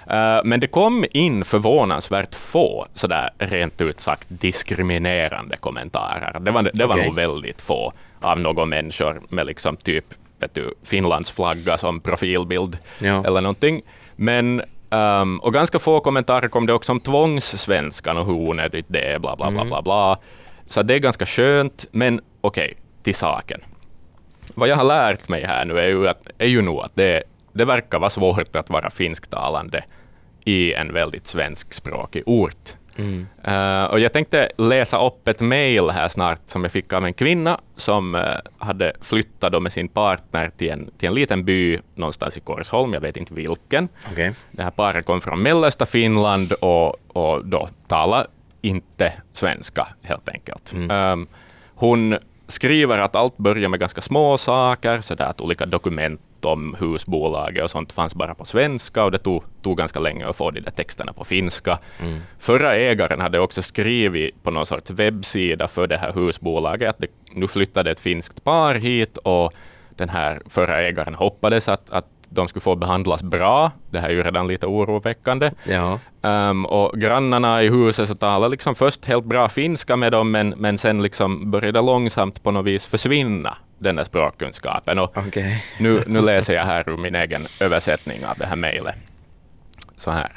Eh, 0.10 0.39
men 0.43 0.60
det 0.60 0.67
kom 0.67 1.05
in 1.12 1.46
förvånansvärt 1.46 2.36
få 2.36 2.86
sådär 2.93 3.29
rent 3.38 3.81
ut 3.81 4.00
sagt 4.00 4.25
diskriminerande 4.29 5.58
kommentarer. 5.58 6.39
Det 6.39 6.51
var, 6.51 6.70
det 6.74 6.86
var 6.86 6.96
Okej. 6.96 7.05
nog 7.05 7.15
väldigt 7.15 7.62
få 7.62 7.93
av 8.22 8.39
några 8.39 8.65
människor 8.65 9.22
med 9.29 9.46
liksom 9.46 9.77
typ 9.77 10.05
vet 10.39 10.53
du, 10.53 10.74
Finlands 10.84 11.31
flagga 11.31 11.77
som 11.77 12.00
profilbild 12.00 12.77
Ja. 13.01 13.25
eller 13.25 13.41
någonting. 13.41 13.81
Men, 14.15 14.62
ehm, 14.89 15.39
och 15.39 15.53
ganska 15.53 15.79
få 15.79 16.00
kommentarer 16.00 16.48
kom 16.48 16.65
det 16.65 16.74
också 16.74 16.91
om 16.91 17.00
tvångssvenskan 17.00 18.17
och 18.17 18.25
hur 18.25 18.34
onödigt 18.34 18.86
det 18.89 19.00
är, 19.13 19.20
bla 19.20 19.36
bla 19.36 19.48
Mm. 19.48 19.55
bla 19.55 19.65
bla 19.65 19.81
bla. 19.81 20.17
Så 20.65 20.81
det 20.84 20.93
är 20.93 21.00
ganska 21.00 21.25
skönt, 21.25 21.86
men 21.91 22.22
okej, 22.41 22.74
till 23.03 23.15
saken. 23.15 23.62
Vad 24.55 24.70
jag 24.70 24.75
har 24.75 24.84
lärt 24.84 25.29
mig 25.29 25.46
här 25.46 25.65
nu 25.65 25.79
är 25.79 25.88
ju, 25.88 26.08
att, 26.08 26.27
är 26.38 26.48
ju 26.48 26.62
nog 26.62 26.79
att 26.81 26.96
det, 26.96 27.24
det 27.53 27.65
verkar 27.65 28.00
vara 28.00 28.10
svårt 28.10 28.55
att 28.55 28.70
vara 28.70 28.89
finsktalande 28.89 29.84
i 30.46 30.74
en 30.74 30.93
väldigt 30.93 31.27
svenskspråkig 31.27 32.24
ort. 32.25 32.75
Mm. 32.96 33.27
Eh, 33.43 33.84
och 33.84 34.00
jag 34.00 34.13
tänkte 34.13 34.51
läsa 34.58 35.05
upp 35.05 35.27
ett 35.27 35.39
mejl 35.39 35.89
här 35.89 36.08
snart 36.08 36.39
som 36.46 36.63
jag 36.63 36.72
fick 36.72 36.93
av 36.93 37.05
en 37.05 37.13
kvinna 37.13 37.60
som 37.75 38.15
eh, 38.15 38.22
hade 38.58 38.93
flyttat 39.01 39.51
då 39.51 39.60
med 39.60 39.74
sin 39.74 39.88
partner 39.88 40.51
till 40.58 40.70
en, 40.70 40.91
till 40.98 41.08
en 41.08 41.13
liten 41.13 41.46
by 41.46 41.79
någonstans 41.96 42.38
i 42.38 42.39
Korsholm, 42.39 42.93
jag 42.93 43.01
vet 43.01 43.17
inte 43.17 43.34
vilken. 43.34 43.88
Okej. 44.12 44.34
Det 44.51 44.63
här 44.63 44.72
paret 44.72 45.05
kom 45.05 45.22
från 45.22 45.41
mellersta 45.41 45.86
Finland 45.86 46.51
och, 46.51 47.17
och 47.17 47.46
då 47.46 47.70
talade 47.88 48.27
inte 48.62 49.13
svenska 49.34 49.88
helt 50.01 50.29
enkelt. 50.29 50.74
Um, 50.74 51.27
hon 51.75 52.17
skriver 52.48 52.98
att 52.98 53.15
allt 53.15 53.38
börjar 53.38 53.70
med 53.70 53.79
ganska 53.79 54.01
små 54.01 54.38
saker, 54.38 55.01
så 55.01 55.15
där 55.15 55.25
att 55.25 55.41
olika 55.41 55.65
dokument 55.65 56.22
om 56.46 56.76
husbolaget 56.80 57.64
och 57.64 57.72
sånt 57.72 57.94
fanns 57.94 58.16
bara 58.16 58.36
på 58.36 58.46
svenska 58.46 59.04
och 59.04 59.12
det 59.12 59.18
tog, 59.18 59.44
tog 59.62 59.78
ganska 59.78 60.00
länge 60.00 60.28
att 60.28 60.36
få 60.36 60.52
de 60.52 60.60
där 60.62 60.72
texterna 60.72 61.14
på 61.14 61.24
finska. 61.24 61.80
Förra 62.40 62.76
ägaren 62.76 63.22
hade 63.22 63.40
också 63.40 63.62
skrivit 63.62 64.44
på 64.44 64.52
någon 64.52 64.66
sorts 64.66 64.92
webbsida 64.92 65.68
för 65.68 65.88
det 65.88 65.98
här 65.98 66.14
husbolaget 66.14 66.90
att 66.90 67.00
det, 67.00 67.08
nu 67.34 67.48
flyttade 67.48 67.92
ett 67.92 68.00
finskt 68.00 68.44
par 68.44 68.76
hit 68.76 69.18
och 69.18 69.54
den 69.90 70.10
här 70.10 70.42
förra 70.50 70.82
ägaren 70.82 71.16
hoppades 71.16 71.70
att, 71.70 71.90
att 71.90 72.06
de 72.30 72.48
skulle 72.48 72.62
få 72.62 72.76
behandlas 72.76 73.24
bra. 73.24 73.72
Det 73.90 74.00
här 74.00 74.10
är 74.10 74.14
ju 74.14 74.24
redan 74.24 74.48
lite 74.48 74.66
oroväckande. 74.66 75.52
Ja. 75.64 76.00
Um, 76.22 76.66
och 76.66 77.00
grannarna 77.00 77.64
i 77.64 77.70
huset 77.70 78.08
så 78.08 78.16
talade 78.16 78.52
liksom 78.52 78.76
först 78.76 79.06
helt 79.06 79.26
bra 79.26 79.50
finska 79.50 79.96
med 79.96 80.12
dem, 80.12 80.32
men, 80.32 80.50
men 80.50 80.78
sen 80.78 81.02
liksom 81.02 81.52
började 81.52 81.82
långsamt 81.82 82.44
på 82.44 82.52
något 82.52 82.66
vis 82.66 82.86
försvinna, 82.86 83.58
den 83.82 83.96
där 83.96 84.04
språkkunskapen. 84.04 85.00
Och 85.00 85.18
Okej. 85.18 85.64
nu, 85.80 86.04
nu 86.08 86.22
läser 86.22 86.54
jag 86.54 86.66
här 86.66 86.90
ur 86.90 86.98
min 86.98 87.16
egen 87.16 87.46
översättning 87.60 88.26
av 88.26 88.38
det 88.38 88.46
här 88.46 88.56
mejlet. 88.56 88.96
Så 89.98 90.12
här. 90.12 90.32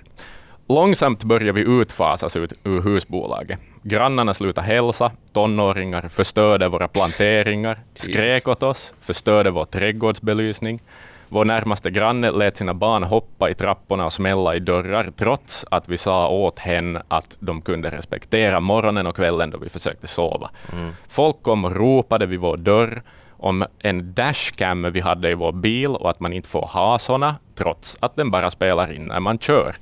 Långsamt 0.69 1.25
börjar 1.25 1.53
vi 1.53 1.61
utfasas 1.61 2.37
ut 2.37 2.53
ur 2.65 2.81
husbolaget. 2.81 3.59
Grannarna 3.83 4.35
slutade 4.35 4.67
hälsa, 4.67 5.13
tonåringar 5.33 6.09
förstörde 6.09 6.69
våra 6.69 6.89
planteringar, 6.89 7.79
skrek 7.95 8.49
åt 8.49 8.63
oss, 8.63 8.95
förstörde 9.01 9.51
vår 9.51 9.65
trädgårdsbelysning. 9.65 10.81
Vår 11.29 11.45
närmaste 11.45 11.91
granne 11.91 12.31
lät 12.31 12.57
sina 12.57 12.75
barn 12.75 13.03
hoppa 13.03 13.51
i 13.51 13.55
trapporna 13.55 14.07
och 14.07 14.13
smälla 14.13 14.55
i 14.55 14.61
dörrar, 14.61 15.13
trots 15.17 15.67
att 15.71 15.89
vi 15.89 15.97
sa 15.97 16.29
åt 16.29 16.59
henne 16.59 17.03
att 17.09 17.37
de 17.41 17.63
kunde 17.63 17.91
respektera 17.91 18.61
morgonen 18.61 19.07
och 19.07 19.17
kvällen 19.17 19.51
då 19.51 19.59
vi 19.59 19.69
försökte 19.69 20.07
sova. 20.07 20.51
Folk 21.09 21.43
kom 21.43 21.65
och 21.65 21.77
ropade 21.77 22.27
vid 22.27 22.41
vår 22.41 22.57
dörr 22.57 23.03
om 23.45 23.65
en 23.79 24.15
dashcam 24.15 24.93
vi 24.93 25.01
hade 25.01 25.31
i 25.31 25.35
vår 25.35 25.53
bil 25.53 25.91
och 25.91 26.11
att 26.11 26.21
man 26.21 26.33
inte 26.33 26.49
får 26.49 26.67
ha 26.67 26.99
sådana, 26.99 27.37
trots 27.55 27.97
att 28.01 28.17
den 28.17 28.31
bara 28.31 28.51
spelar 28.51 28.93
in 28.93 29.05
när 29.05 29.21
man 29.21 29.39
kör. 29.39 29.75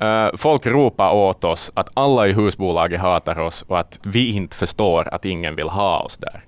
Eh, 0.00 0.28
folk 0.36 0.66
ropar 0.66 1.12
åt 1.12 1.44
oss 1.44 1.72
att 1.74 1.90
alla 1.94 2.26
i 2.26 2.32
husbolaget 2.32 3.00
hatar 3.00 3.38
oss 3.38 3.62
och 3.62 3.78
att 3.78 3.98
vi 4.02 4.32
inte 4.32 4.56
förstår 4.56 5.14
att 5.14 5.24
ingen 5.24 5.56
vill 5.56 5.68
ha 5.68 5.98
oss 5.98 6.16
där. 6.16 6.40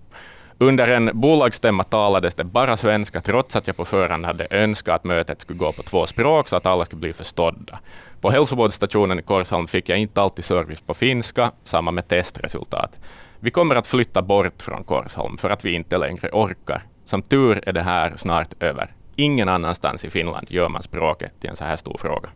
Under 0.59 0.89
en 0.89 1.11
bolagsstämma 1.15 1.83
talades 1.83 2.35
det 2.35 2.45
bara 2.45 2.77
svenska, 2.77 3.21
trots 3.21 3.57
att 3.57 3.67
jag 3.67 3.77
på 3.77 3.85
förhand 3.85 4.27
hade 4.27 4.47
önskat 4.51 4.95
att 4.95 5.05
mötet 5.05 5.41
skulle 5.41 5.59
gå 5.59 5.73
på 5.73 5.83
två 5.83 6.07
språk, 6.07 6.49
så 6.49 6.57
att 6.57 6.67
alla 6.67 6.85
skulle 6.85 7.01
bli 7.01 7.13
förstådda. 7.13 7.79
På 8.21 8.31
hälsovårdsstationen 8.31 9.19
i 9.19 9.23
Korsholm 9.23 9.67
fick 9.69 9.89
jag 9.89 9.99
inte 9.99 10.23
alltid 10.23 10.45
service 10.45 10.81
på 10.81 10.95
finska, 10.95 11.51
samma 11.65 11.91
med 11.91 12.09
testresultat. 12.09 13.01
Vi 13.41 13.51
kommer 13.51 13.77
att 13.77 13.87
flytta 13.87 14.23
bort 14.23 14.63
från 14.63 14.85
Korsholm 14.85 15.39
för 15.39 15.51
att 15.51 15.65
vi 15.65 15.73
inte 15.73 15.99
längre 15.99 16.29
orkar. 16.33 16.83
Som 17.05 17.23
tur 17.23 17.61
är 17.67 17.73
det 17.73 17.83
här 17.83 18.13
snart 18.17 18.63
över. 18.63 18.93
Ingen 19.17 19.49
annanstans 19.49 20.05
i 20.05 20.11
Finland 20.11 20.47
gör 20.51 20.69
man 20.69 20.83
språket 20.83 21.33
till 21.41 21.51
en 21.51 21.57
så 21.57 21.65
här 21.65 21.77
stor 21.77 21.97
fråga. 22.01 22.29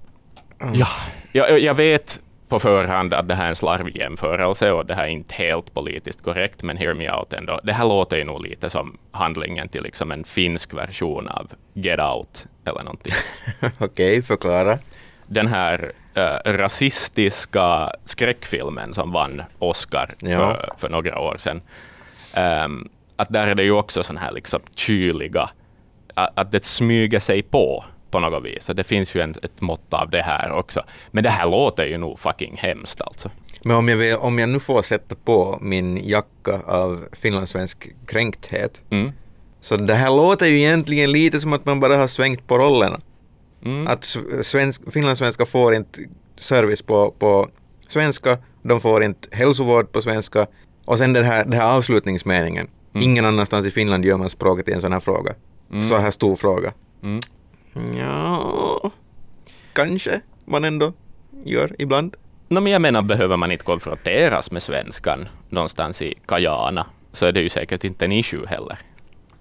Ja, 0.74 0.86
jag, 1.32 1.60
jag 1.60 1.74
vet 1.74 2.20
på 2.48 2.58
förhand 2.58 3.14
att 3.14 3.28
det 3.28 3.34
här 3.34 3.44
är 3.44 3.48
en 3.48 3.56
slarvig 3.56 3.96
jämförelse 3.96 4.72
och 4.72 4.86
det 4.86 4.94
här 4.94 5.04
är 5.04 5.08
inte 5.08 5.34
helt 5.34 5.74
politiskt 5.74 6.22
korrekt, 6.24 6.62
men 6.62 6.76
hear 6.76 6.94
me 6.94 7.10
out 7.10 7.32
ändå. 7.32 7.60
Det 7.62 7.72
här 7.72 7.88
låter 7.88 8.16
ju 8.16 8.24
nog 8.24 8.42
lite 8.42 8.70
som 8.70 8.98
handlingen 9.10 9.68
till 9.68 9.82
liksom 9.82 10.12
en 10.12 10.24
finsk 10.24 10.74
version 10.74 11.28
av 11.28 11.50
Get 11.74 12.00
Out 12.00 12.46
eller 12.64 12.82
någonting. 12.82 13.12
Okej, 13.78 14.22
förklara. 14.22 14.78
Den 15.32 15.46
här 15.46 15.92
eh, 16.14 16.52
rasistiska 16.52 17.92
skräckfilmen 18.04 18.94
som 18.94 19.12
vann 19.12 19.42
Oscar 19.58 20.10
Ja. 20.20 20.28
för, 20.36 20.70
för 20.76 20.88
några 20.88 21.18
år 21.18 21.36
sedan. 21.38 21.60
Ehm, 22.34 22.88
att 23.16 23.28
där 23.28 23.46
är 23.46 23.54
det 23.54 23.62
ju 23.62 23.72
också 23.72 24.02
sån 24.02 24.16
här 24.16 24.32
liksom 24.32 24.60
kyliga, 24.76 25.50
att, 26.14 26.38
att 26.38 26.52
det 26.52 26.64
smyger 26.64 27.20
sig 27.20 27.42
på 27.42 27.84
på 28.10 28.20
något 28.20 28.44
vis. 28.44 28.64
Så 28.64 28.72
det 28.72 28.84
finns 28.84 29.14
ju 29.14 29.20
en, 29.20 29.30
ett 29.42 29.60
mått 29.60 29.94
av 29.94 30.10
det 30.10 30.22
här 30.22 30.52
också. 30.52 30.82
Men 31.10 31.24
det 31.24 31.30
här 31.30 31.46
låter 31.50 31.84
ju 31.86 31.98
nog 31.98 32.18
fucking 32.18 32.56
hemskt 32.56 33.00
alltså. 33.02 33.30
Men 33.64 33.76
om 33.76 33.88
jag, 33.88 33.96
vill, 33.96 34.16
om 34.16 34.38
jag 34.38 34.48
nu 34.48 34.60
får 34.60 34.82
sätta 34.82 35.14
på 35.24 35.58
min 35.60 36.08
jacka 36.08 36.60
av 36.66 37.04
finlandssvensk 37.12 37.88
kränkthet, 38.06 38.82
Mm. 38.90 39.12
så 39.60 39.76
det 39.76 39.94
här 39.94 40.10
låter 40.10 40.46
ju 40.46 40.58
egentligen 40.60 41.12
lite 41.12 41.40
som 41.40 41.52
att 41.52 41.64
man 41.64 41.80
bara 41.80 41.96
har 41.96 42.06
svängt 42.06 42.46
på 42.46 42.58
rollerna. 42.58 43.00
Mm. 43.64 43.86
Att 43.86 44.16
svensk, 44.42 44.92
finlandssvenskar 44.92 45.44
får 45.44 45.74
inte 45.74 46.00
service 46.36 46.82
på, 46.82 47.10
på 47.18 47.48
svenska, 47.88 48.38
de 48.62 48.80
får 48.80 49.02
inte 49.04 49.28
hälsovård 49.32 49.92
på 49.92 50.02
svenska, 50.02 50.46
och 50.84 50.98
sen 50.98 51.12
den 51.12 51.24
här, 51.24 51.44
den 51.44 51.52
här 51.52 51.76
avslutningsmeningen. 51.76 52.68
Mm. 52.94 53.04
Ingen 53.04 53.24
annanstans 53.24 53.66
i 53.66 53.70
Finland 53.70 54.04
gör 54.04 54.16
man 54.16 54.30
språket 54.30 54.68
i 54.68 54.72
en 54.72 54.80
sån 54.80 54.92
här 54.92 55.00
fråga. 55.00 55.34
Så 55.88 55.96
här 55.96 56.10
stor 56.10 56.36
fråga. 56.36 56.72
Mm. 57.02 57.20
Ja, 57.98 58.90
kanske 59.72 60.20
man 60.44 60.64
ändå 60.64 60.92
gör 61.44 61.76
ibland. 61.78 62.16
No, 62.48 62.60
men 62.60 62.72
jag 62.72 62.82
menar, 62.82 63.02
behöver 63.02 63.36
man 63.36 63.52
inte 63.52 63.64
konfronteras 63.64 64.50
med 64.50 64.62
svenskan 64.62 65.28
någonstans 65.48 66.02
i 66.02 66.14
Kajana, 66.26 66.86
så 67.12 67.26
är 67.26 67.32
det 67.32 67.40
ju 67.40 67.48
säkert 67.48 67.84
inte 67.84 68.04
en 68.04 68.12
issue 68.12 68.46
heller. 68.46 68.78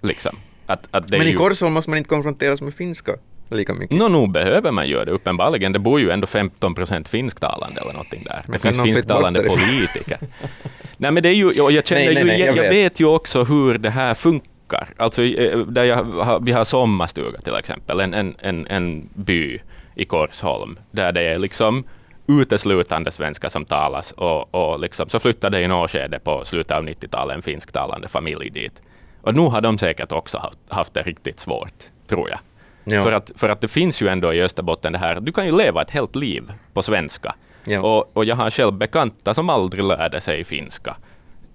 Liksom. 0.02 0.36
Att, 0.66 0.88
att 0.92 1.10
Men 1.10 1.22
i 1.22 1.30
ju... 1.30 1.38
Korsholm 1.38 1.74
måste 1.74 1.90
man 1.90 1.98
inte 1.98 2.10
konfronteras 2.10 2.62
med 2.62 2.74
finska 2.74 3.12
lika 3.56 3.74
mycket. 3.74 3.98
Nå, 3.98 4.08
nog 4.08 4.32
behöver 4.32 4.72
man 4.72 4.88
göra 4.88 5.06
det 5.06 5.12
uppenbarligen. 5.12 5.72
Det 5.74 5.79
bor 5.79 6.00
ju 6.00 6.10
ändå 6.10 6.27
15 6.27 6.75
procent 6.75 7.08
finsktalande 7.10 7.82
eller 7.82 7.94
någonting 7.94 8.24
där. 8.25 8.41
Men 8.46 8.53
det 8.53 8.60
finns 8.60 8.84
finsktalande 8.84 9.44
politiker. 9.44 10.18
nej, 10.98 11.12
men 11.12 11.24
det 11.24 11.29
är 11.29 11.34
ju, 11.34 11.51
jag 11.56 11.86
känner 11.88 12.06
Nej, 12.06 12.13
nej, 12.13 12.24
ju, 12.24 12.27
nej, 12.27 12.39
jag, 12.39 12.48
jag 12.48 12.58
jag 12.58 12.63
vet. 12.63 12.72
vet 12.72 13.00
ju 13.00 13.06
också 13.06 13.44
hur 13.44 13.77
det 13.77 13.89
här 13.89 14.13
funkar. 14.13 14.89
Alltså, 14.98 15.24
eh, 15.24 15.60
där 15.60 15.84
jag, 15.84 16.44
vi 16.46 16.51
har 16.51 16.63
sommarstuga 16.63 17.41
till 17.41 17.56
exempel, 17.56 18.00
en, 18.00 18.13
en, 18.13 18.36
en, 18.39 18.68
en 18.68 19.10
by 19.13 19.60
i 19.96 20.06
Korsholm, 20.06 20.79
där 20.91 21.12
det 21.12 21.22
är 21.22 21.38
liksom 21.39 21.84
uteslutande 22.27 23.12
svenska 23.12 23.50
som 23.50 23.65
talas 23.65 24.12
och, 24.12 24.56
och 24.56 24.79
liksom, 24.79 25.10
så 25.10 25.20
flyttade 25.20 25.62
i 25.62 25.68
något 25.68 25.91
skede 25.91 26.20
på 26.20 26.46
slutet 26.46 26.77
av 26.77 26.84
90-talet 26.84 27.36
en 27.36 27.41
finsktalande 27.41 28.08
familj 28.08 28.50
dit. 28.50 28.82
Och 29.22 29.36
nu 29.36 29.41
har 29.41 29.62
de 29.62 29.77
säkert 29.77 30.12
också 30.12 30.38
haft, 30.38 30.60
haft 30.68 30.94
det 30.94 31.01
riktigt 31.01 31.39
svårt, 31.39 31.84
tror 32.08 32.29
jag. 32.29 32.39
Ja. 32.83 33.03
För, 33.03 33.12
att, 33.12 33.31
för 33.36 33.50
att 33.50 33.62
det 33.62 33.67
finns 33.67 34.01
ju 34.01 34.07
ändå 34.07 34.33
i 34.33 34.41
Österbotten 34.41 34.93
det 34.93 35.00
här, 35.00 35.19
du 35.19 35.31
kan 35.31 35.45
ju 35.45 35.57
leva 35.57 35.81
ett 35.81 35.91
helt 35.91 36.15
liv 36.15 36.53
på 36.74 36.81
svenska. 36.81 37.36
Ja. 37.65 37.81
Och, 37.81 38.17
och 38.17 38.25
jag 38.25 38.36
har 38.36 38.50
själv 38.50 38.74
bekanta 38.74 39.33
som 39.33 39.50
aldrig 39.50 39.83
lärde 39.83 40.21
sig 40.21 40.43
finska. 40.43 40.95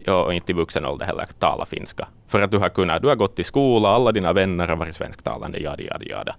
Och 0.06 0.34
inte 0.34 0.52
i 0.52 0.54
vuxen 0.54 0.84
ålder 0.84 1.06
heller 1.06 1.26
tala 1.38 1.66
finska. 1.66 2.08
För 2.28 2.42
att 2.42 2.50
du 2.50 2.58
har 2.58 2.68
kunnat, 2.68 3.02
du 3.02 3.08
har 3.08 3.14
gått 3.14 3.38
i 3.38 3.44
skola, 3.44 3.88
alla 3.88 4.12
dina 4.12 4.32
vänner 4.32 4.68
har 4.68 4.76
varit 4.76 4.94
svensktalande, 4.94 5.58
jada, 5.58 5.82
jada, 5.82 6.04
jada. 6.04 6.36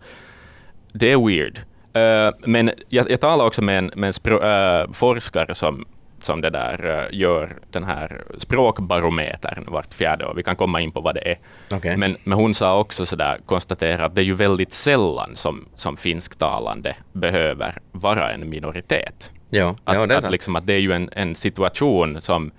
Det 0.94 1.12
är 1.12 1.28
weird. 1.28 1.60
Eh, 1.94 2.36
men 2.48 2.72
jag, 2.90 3.12
jag 3.12 3.22
talade 3.22 3.48
också 3.48 3.62
med 3.62 3.78
en, 3.78 3.92
med 3.96 4.08
en 4.08 4.14
spro, 4.14 4.44
eh, 4.44 4.92
forskare 4.92 5.56
som, 5.56 5.86
som 6.26 6.42
det 6.42 6.50
där 6.50 7.00
eh, 7.12 7.20
gör 7.20 7.56
den 7.72 7.84
här 7.84 8.22
språkbarometern 8.38 9.64
vart 9.68 9.94
fjärde 9.94 10.26
år. 10.26 10.34
Vi 10.36 10.44
kan 10.44 10.56
komma 10.56 10.82
in 10.82 10.92
på 10.92 11.02
vad 11.02 11.16
det 11.16 11.32
är. 11.32 11.38
Okej. 11.72 11.98
Men, 11.98 12.18
men 12.24 12.38
hon 12.38 12.54
sa 12.54 12.80
också 12.80 13.06
sådär, 13.06 13.40
konstatera 13.46 14.06
att 14.06 14.16
det 14.16 14.22
är 14.22 14.26
ju 14.26 14.34
väldigt 14.36 14.74
sällan 14.74 15.36
som, 15.36 15.66
som 15.76 15.98
finsktalande 15.98 16.96
behöver 17.14 17.74
vara 17.92 18.32
en 18.32 18.50
minoritet. 18.50 19.32
Ja, 19.50 19.76
Att, 19.84 19.96
ja 19.96 20.06
det 20.06 20.14
är 20.16 20.18
att, 20.18 20.32
liksom, 20.32 20.56
att 20.56 20.68
det 20.68 20.74
är 20.74 20.80
ju 20.80 20.92
en, 20.92 21.10
en 21.14 21.36
situation 21.36 22.22
som 22.22 22.52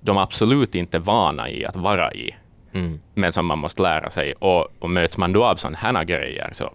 de 0.00 0.18
absolut 0.18 0.74
inte 0.74 0.96
är 0.96 1.00
vana 1.00 1.50
i 1.50 1.64
att 1.66 1.76
vara 1.76 2.12
i, 2.14 2.34
Mm. 2.74 3.00
men 3.14 3.32
som 3.32 3.46
man 3.46 3.58
måste 3.58 3.82
lära 3.82 4.10
sig. 4.10 4.32
Och, 4.32 4.66
och 4.78 4.90
möts 4.90 5.18
man 5.18 5.32
då 5.32 5.44
av 5.44 5.56
sådana 5.56 5.78
här 5.78 6.04
grejer 6.04 6.50
så, 6.52 6.72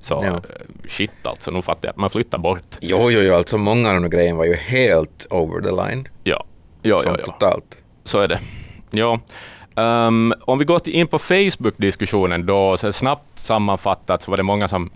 så 0.00 0.14
Ja. 0.24 0.28
eh, 0.34 0.40
shit 0.88 1.10
alltså, 1.22 1.50
nu 1.50 1.62
fattar 1.62 1.88
jag 1.88 1.90
att 1.90 1.96
man 1.96 2.10
flyttar 2.10 2.38
bort. 2.38 2.76
Jo, 2.80 3.10
jo, 3.10 3.20
jo, 3.20 3.34
alltså 3.34 3.58
många 3.58 3.88
av 3.90 4.00
de 4.02 4.10
grejerna 4.10 4.38
var 4.38 4.44
ju 4.44 4.54
helt 4.54 5.26
over 5.30 5.60
the 5.62 5.70
line. 5.90 6.08
Ja, 6.24 6.44
ja, 6.82 6.98
som 6.98 7.12
ja, 7.12 7.18
ja. 7.26 7.32
totalt. 7.32 7.78
så 8.04 8.18
är 8.20 8.28
det. 8.28 8.40
Ja. 8.90 9.20
Ehm, 9.76 10.34
om 10.40 10.58
vi 10.58 10.64
går 10.64 10.88
in 10.88 11.06
på 11.06 11.18
Facebook-diskussionen 11.18 12.46
då, 12.46 12.76
så 12.76 12.92
snabbt 12.92 13.38
sammanfattat 13.38 14.22
så 14.22 14.30
var 14.30 14.36
det 14.36 14.42
många 14.42 14.68
som, 14.68 14.90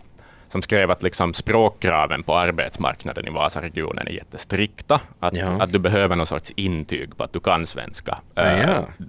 som 0.48 0.62
skrev 0.62 0.90
att 0.90 1.02
liksom 1.02 1.34
språkkraven 1.34 2.22
på 2.22 2.36
arbetsmarknaden 2.36 3.26
i 3.26 3.30
Vasaregionen 3.30 4.06
är 4.08 4.12
jättestrikta. 4.12 5.00
Att, 5.20 5.36
Ja. 5.36 5.46
att 5.62 5.72
du 5.72 5.78
behöver 5.78 6.16
någon 6.16 6.26
sorts 6.26 6.52
intyg 6.56 7.16
på 7.16 7.24
att 7.24 7.32
du 7.32 7.40
kan 7.40 7.66
svenska. 7.66 8.18
Ja. 8.34 8.66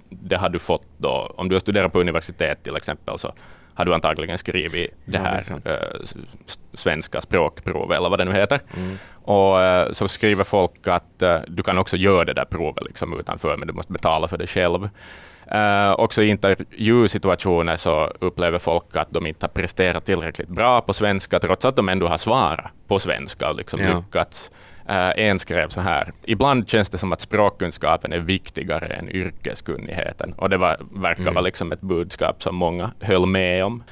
Det 0.08 0.36
har 0.36 0.48
du 0.48 0.58
fått 0.58 0.84
då, 0.98 1.32
om 1.36 1.48
du 1.48 1.54
har 1.54 1.60
studerat 1.60 1.92
på 1.92 2.00
universitet 2.00 2.62
till 2.62 2.76
exempel, 2.76 3.18
så 3.18 3.32
har 3.76 3.84
du 3.84 3.94
antagligen 3.94 4.38
skrivit 4.38 4.90
det 5.04 5.16
Ja, 5.16 5.22
det 5.22 5.28
är 5.28 5.32
här 5.32 5.60
eh, 5.64 6.00
s- 6.02 6.14
s- 6.46 6.58
svenska 6.74 7.20
språkprovet 7.20 7.98
eller 7.98 8.08
vad 8.08 8.18
det 8.18 8.24
nu 8.24 8.32
heter. 8.32 8.60
Mm. 8.76 8.98
Och 9.24 9.60
eh, 9.62 9.92
så 9.92 10.08
skriver 10.08 10.44
folk 10.44 10.88
att 10.88 11.22
eh, 11.22 11.38
du 11.48 11.62
kan 11.62 11.78
också 11.78 11.96
göra 11.96 12.24
det 12.24 12.32
där 12.34 12.44
provet 12.44 12.84
liksom 12.84 13.20
utanför, 13.20 13.56
men 13.56 13.68
du 13.68 13.74
måste 13.74 13.92
betala 13.92 14.28
för 14.28 14.38
det 14.38 14.46
själv. 14.46 14.88
Eh, 15.50 15.92
också 15.92 16.22
i 16.22 16.28
intervjusituationer 16.28 17.76
så 17.76 18.12
upplever 18.20 18.58
folk 18.58 18.96
att 18.96 19.08
de 19.10 19.26
inte 19.26 19.44
har 19.46 19.48
presterat 19.48 20.04
tillräckligt 20.04 20.48
bra 20.48 20.80
på 20.80 20.92
svenska, 20.92 21.38
trots 21.40 21.64
att 21.64 21.76
de 21.76 21.88
ändå 21.88 22.08
har 22.08 22.18
svarat 22.18 22.70
på 22.88 22.98
svenska 22.98 23.48
och 23.50 23.56
liksom 23.56 23.80
Ja. 23.80 23.96
lyckats. 23.96 24.50
Eh, 24.88 25.10
en 25.16 25.38
skrev 25.38 25.68
så 25.68 25.80
här, 25.80 26.12
ibland 26.22 26.68
känns 26.68 26.90
det 26.90 26.98
som 26.98 27.12
att 27.12 27.20
språkkunskapen 27.20 28.12
är 28.12 28.18
viktigare 28.18 28.86
än 28.86 29.08
yrkeskunnigheten. 29.08 30.32
Och 30.32 30.50
det 30.50 30.56
var, 30.56 30.76
verkar 30.94 31.22
Mm. 31.22 31.34
vara 31.34 31.44
liksom 31.44 31.72
ett 31.72 31.80
budskap 31.80 32.42
som 32.42 32.54
många 32.56 32.90
höll 33.00 33.26
med 33.26 33.64
om. 33.64 33.82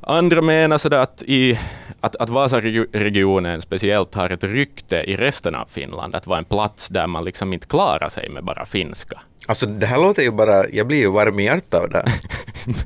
Andra 0.00 0.42
menar 0.42 0.78
sådär 0.78 0.98
att, 0.98 1.22
i, 1.22 1.58
att, 2.02 2.16
att 2.16 2.28
Vasaregionen 2.28 3.62
speciellt 3.62 4.14
har 4.14 4.30
ett 4.30 4.44
rykte 4.44 4.96
i 4.96 5.16
resten 5.16 5.54
av 5.54 5.66
Finland 5.70 6.14
att 6.14 6.26
vara 6.26 6.38
en 6.38 6.44
plats 6.44 6.88
där 6.88 7.06
man 7.06 7.24
liksom 7.24 7.52
inte 7.52 7.66
klarar 7.66 8.08
sig 8.08 8.28
med 8.28 8.44
bara 8.44 8.66
finska. 8.66 9.20
Alltså 9.46 9.66
det 9.66 9.86
här 9.86 10.02
låter 10.02 10.22
ju 10.22 10.30
bara, 10.30 10.68
jag 10.68 10.86
blir 10.86 10.98
ju 10.98 11.10
varm 11.10 11.40
i 11.40 11.44
hjärtat 11.44 11.82
av 11.82 11.88
det 11.90 11.96
här. 11.96 12.06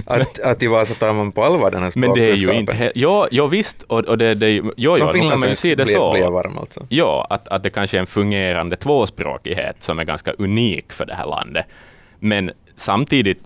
att, 0.20 0.40
att 0.40 0.62
i 0.62 0.66
Vasa 0.66 0.94
tar 0.94 1.12
man 1.14 1.32
på 1.32 1.42
allvar 1.42 1.70
den 1.70 1.82
här 1.82 1.92
Men 1.94 2.14
det 2.14 2.20
är 2.24 2.34
ju 2.34 2.36
språkkunskapen. 2.36 2.60
inte... 2.60 2.72
he- 2.72 2.92
Ja, 2.94 3.28
ja 3.30 3.46
visst, 3.46 3.82
och, 3.82 4.04
och 4.04 4.18
det, 4.18 4.34
det, 4.34 4.50
jo, 4.50 4.72
jo, 4.76 4.96
Som 4.96 5.12
finlandssvensk 5.12 5.62
blir, 5.62 5.84
så. 5.84 6.12
blir 6.12 6.22
jag 6.22 6.30
varm 6.30 6.58
alltså. 6.58 6.86
Ja, 6.88 7.26
att, 7.30 7.48
att 7.48 7.62
det 7.62 7.70
kanske 7.70 7.96
är 7.96 8.00
en 8.00 8.06
fungerande 8.06 8.76
tvåspråkighet 8.76 9.76
som 9.82 9.98
är 9.98 10.04
ganska 10.04 10.32
unik 10.32 10.92
för 10.92 11.06
det 11.06 11.14
här 11.14 11.26
landet. 11.26 11.66
Men 12.18 12.50
samtidigt, 12.74 13.40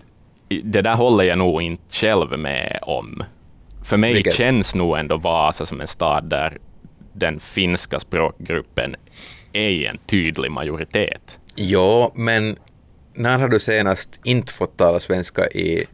det 0.63 0.81
där 0.81 0.95
håller 0.95 1.23
jag 1.23 1.37
nog 1.37 1.61
inte 1.61 1.83
själv 1.95 2.39
med 2.39 2.79
om. 2.81 3.23
För 3.83 3.97
mig 3.97 4.13
Vilket? 4.13 4.33
känns 4.33 4.75
nog 4.75 4.97
ändå 4.97 5.17
Vasa 5.17 5.65
som 5.65 5.81
en 5.81 5.87
stad 5.87 6.23
där 6.29 6.57
den 7.13 7.39
finska 7.39 7.99
språkgruppen 7.99 8.95
är 9.53 9.67
i 9.69 9.85
en 9.85 9.97
tydlig 9.97 10.51
majoritet. 10.51 11.39
Jo, 11.55 12.11
men 12.15 12.55
när 13.13 13.39
har 13.39 13.47
du 13.49 13.59
senast 13.59 14.21
inte 14.23 14.53
fått 14.53 14.77
tala 14.77 14.99
svenska 14.99 15.47
i 15.47 15.85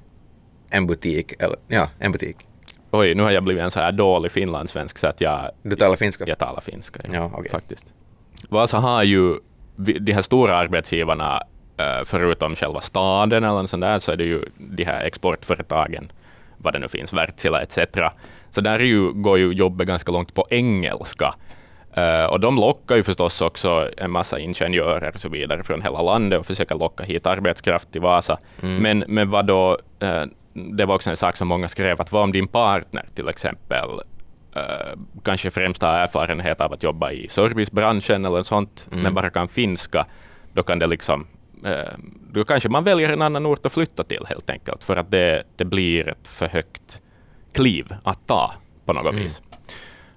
en 0.69 0.87
butik? 0.87 1.33
Eller, 1.39 1.57
ja, 1.67 1.89
en 1.99 2.11
butik. 2.11 2.35
Oj, 2.91 3.13
nu 3.15 3.23
har 3.23 3.31
jag 3.31 3.43
blivit 3.43 3.63
en 3.63 3.71
så 3.71 3.79
här 3.79 3.91
dålig 3.91 4.31
finlandssvensk 4.31 4.97
så 4.97 5.07
att 5.07 5.21
jag, 5.21 5.51
Du 5.63 5.75
talar 5.75 5.95
finska? 5.95 6.23
jag 6.27 6.37
talar 6.39 6.61
finska. 6.61 6.99
Ja, 7.13 7.31
okej. 7.33 7.51
Faktiskt. 7.51 7.93
Vasa 8.49 8.77
har 8.77 9.03
ju 9.03 9.35
de 9.75 10.13
här 10.13 10.21
stora 10.21 10.55
arbetsgivarna, 10.55 11.41
eh, 11.77 12.05
förutom 12.05 12.55
själva 12.55 12.81
staden 12.81 13.43
eller 13.43 13.67
sånt 13.67 13.81
där, 13.81 13.99
så 13.99 14.11
är 14.11 14.15
det 14.15 14.23
ju 14.23 14.45
de 14.57 14.83
här 14.83 15.03
exportföretagen, 15.05 16.11
vad 16.57 16.73
det 16.73 16.79
nu 16.79 16.87
finns, 16.87 17.13
Wärtsilä 17.13 17.61
etc. 17.61 17.77
Så 18.49 18.61
där 18.61 18.79
är 18.79 18.83
ju, 18.83 19.11
går 19.13 19.37
ju 19.37 19.51
jobbet 19.51 19.87
ganska 19.87 20.11
långt 20.11 20.33
på 20.33 20.47
engelska. 20.49 21.33
Eh, 21.93 22.25
och 22.25 22.39
de 22.39 22.55
lockar 22.55 22.95
ju 22.95 23.03
förstås 23.03 23.41
också 23.41 23.89
en 23.97 24.11
massa 24.11 24.39
ingenjörer 24.39 25.11
och 25.13 25.19
så 25.19 25.29
vidare 25.29 25.63
från 25.63 25.81
hela 25.81 26.01
landet 26.01 26.39
och 26.39 26.45
försöker 26.45 26.75
locka 26.75 27.03
hit 27.03 27.27
arbetskraft 27.27 27.91
till 27.91 28.01
Vasa. 28.01 28.37
Men, 28.81 29.03
men 29.07 29.29
vad 29.29 29.45
då, 29.45 29.79
eh, 29.99 30.23
det 30.53 30.85
var 30.85 30.95
också 30.95 31.09
en 31.09 31.17
sak 31.17 31.37
som 31.37 31.47
många 31.47 31.67
skrev, 31.67 32.01
att 32.01 32.11
vad 32.11 32.23
om 32.23 32.31
din 32.31 32.47
partner 32.47 33.05
till 33.15 33.27
exempel 33.27 33.89
eh, 34.55 34.97
kanske 35.23 35.51
främst 35.51 35.81
har 35.81 35.93
erfarenhet 35.93 36.61
av 36.61 36.73
att 36.73 36.83
jobba 36.83 37.11
i 37.11 37.27
servicebranschen 37.29 38.25
eller 38.25 38.43
sånt, 38.43 38.87
men 38.89 39.13
bara 39.13 39.29
kan 39.29 39.47
finska, 39.47 40.05
då 40.53 40.63
kan 40.63 40.79
det 40.79 40.87
liksom 40.87 41.27
då 42.31 42.43
kanske 42.43 42.69
man 42.69 42.83
väljer 42.83 43.09
en 43.09 43.21
annan 43.21 43.45
ort 43.45 43.65
att 43.65 43.73
flytta 43.73 44.03
till 44.03 44.25
helt 44.29 44.49
enkelt, 44.49 44.83
för 44.83 44.95
att 44.95 45.11
det, 45.11 45.43
det 45.55 45.65
blir 45.65 46.09
ett 46.09 46.27
för 46.27 46.47
högt 46.47 47.01
kliv 47.53 47.95
att 48.03 48.27
ta 48.27 48.53
på 48.85 48.93
något 48.93 49.15
vis. 49.15 49.41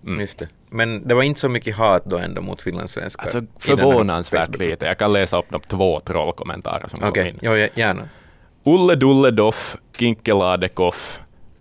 Mm. 0.07 0.21
Just 0.21 0.39
det. 0.39 0.49
Men 0.69 1.09
det 1.09 1.15
var 1.15 1.23
inte 1.23 1.41
så 1.41 1.49
mycket 1.49 1.77
hat 1.77 2.05
då 2.05 2.19
ändå 2.19 2.43
mot 2.43 2.63
finlandssvenskar? 2.63 3.23
Alltså 3.23 3.43
förvånansvärt 3.59 4.59
lite. 4.59 4.87
Jag 4.87 4.99
kan 4.99 5.13
läsa 5.13 5.39
upp 5.39 5.47
de 5.49 5.61
två 5.61 6.01
trollkommentarer 6.01 6.89
som 6.89 7.09
Okej, 7.09 7.25
kom 7.25 7.29
in. 7.29 7.39
jo, 7.43 7.57
ja, 7.57 7.69
gärna. 7.75 8.09
Ulle 8.65 8.95
Dulle 8.95 9.31
Doff, 9.31 9.77
Kinkeladekov, 9.97 10.95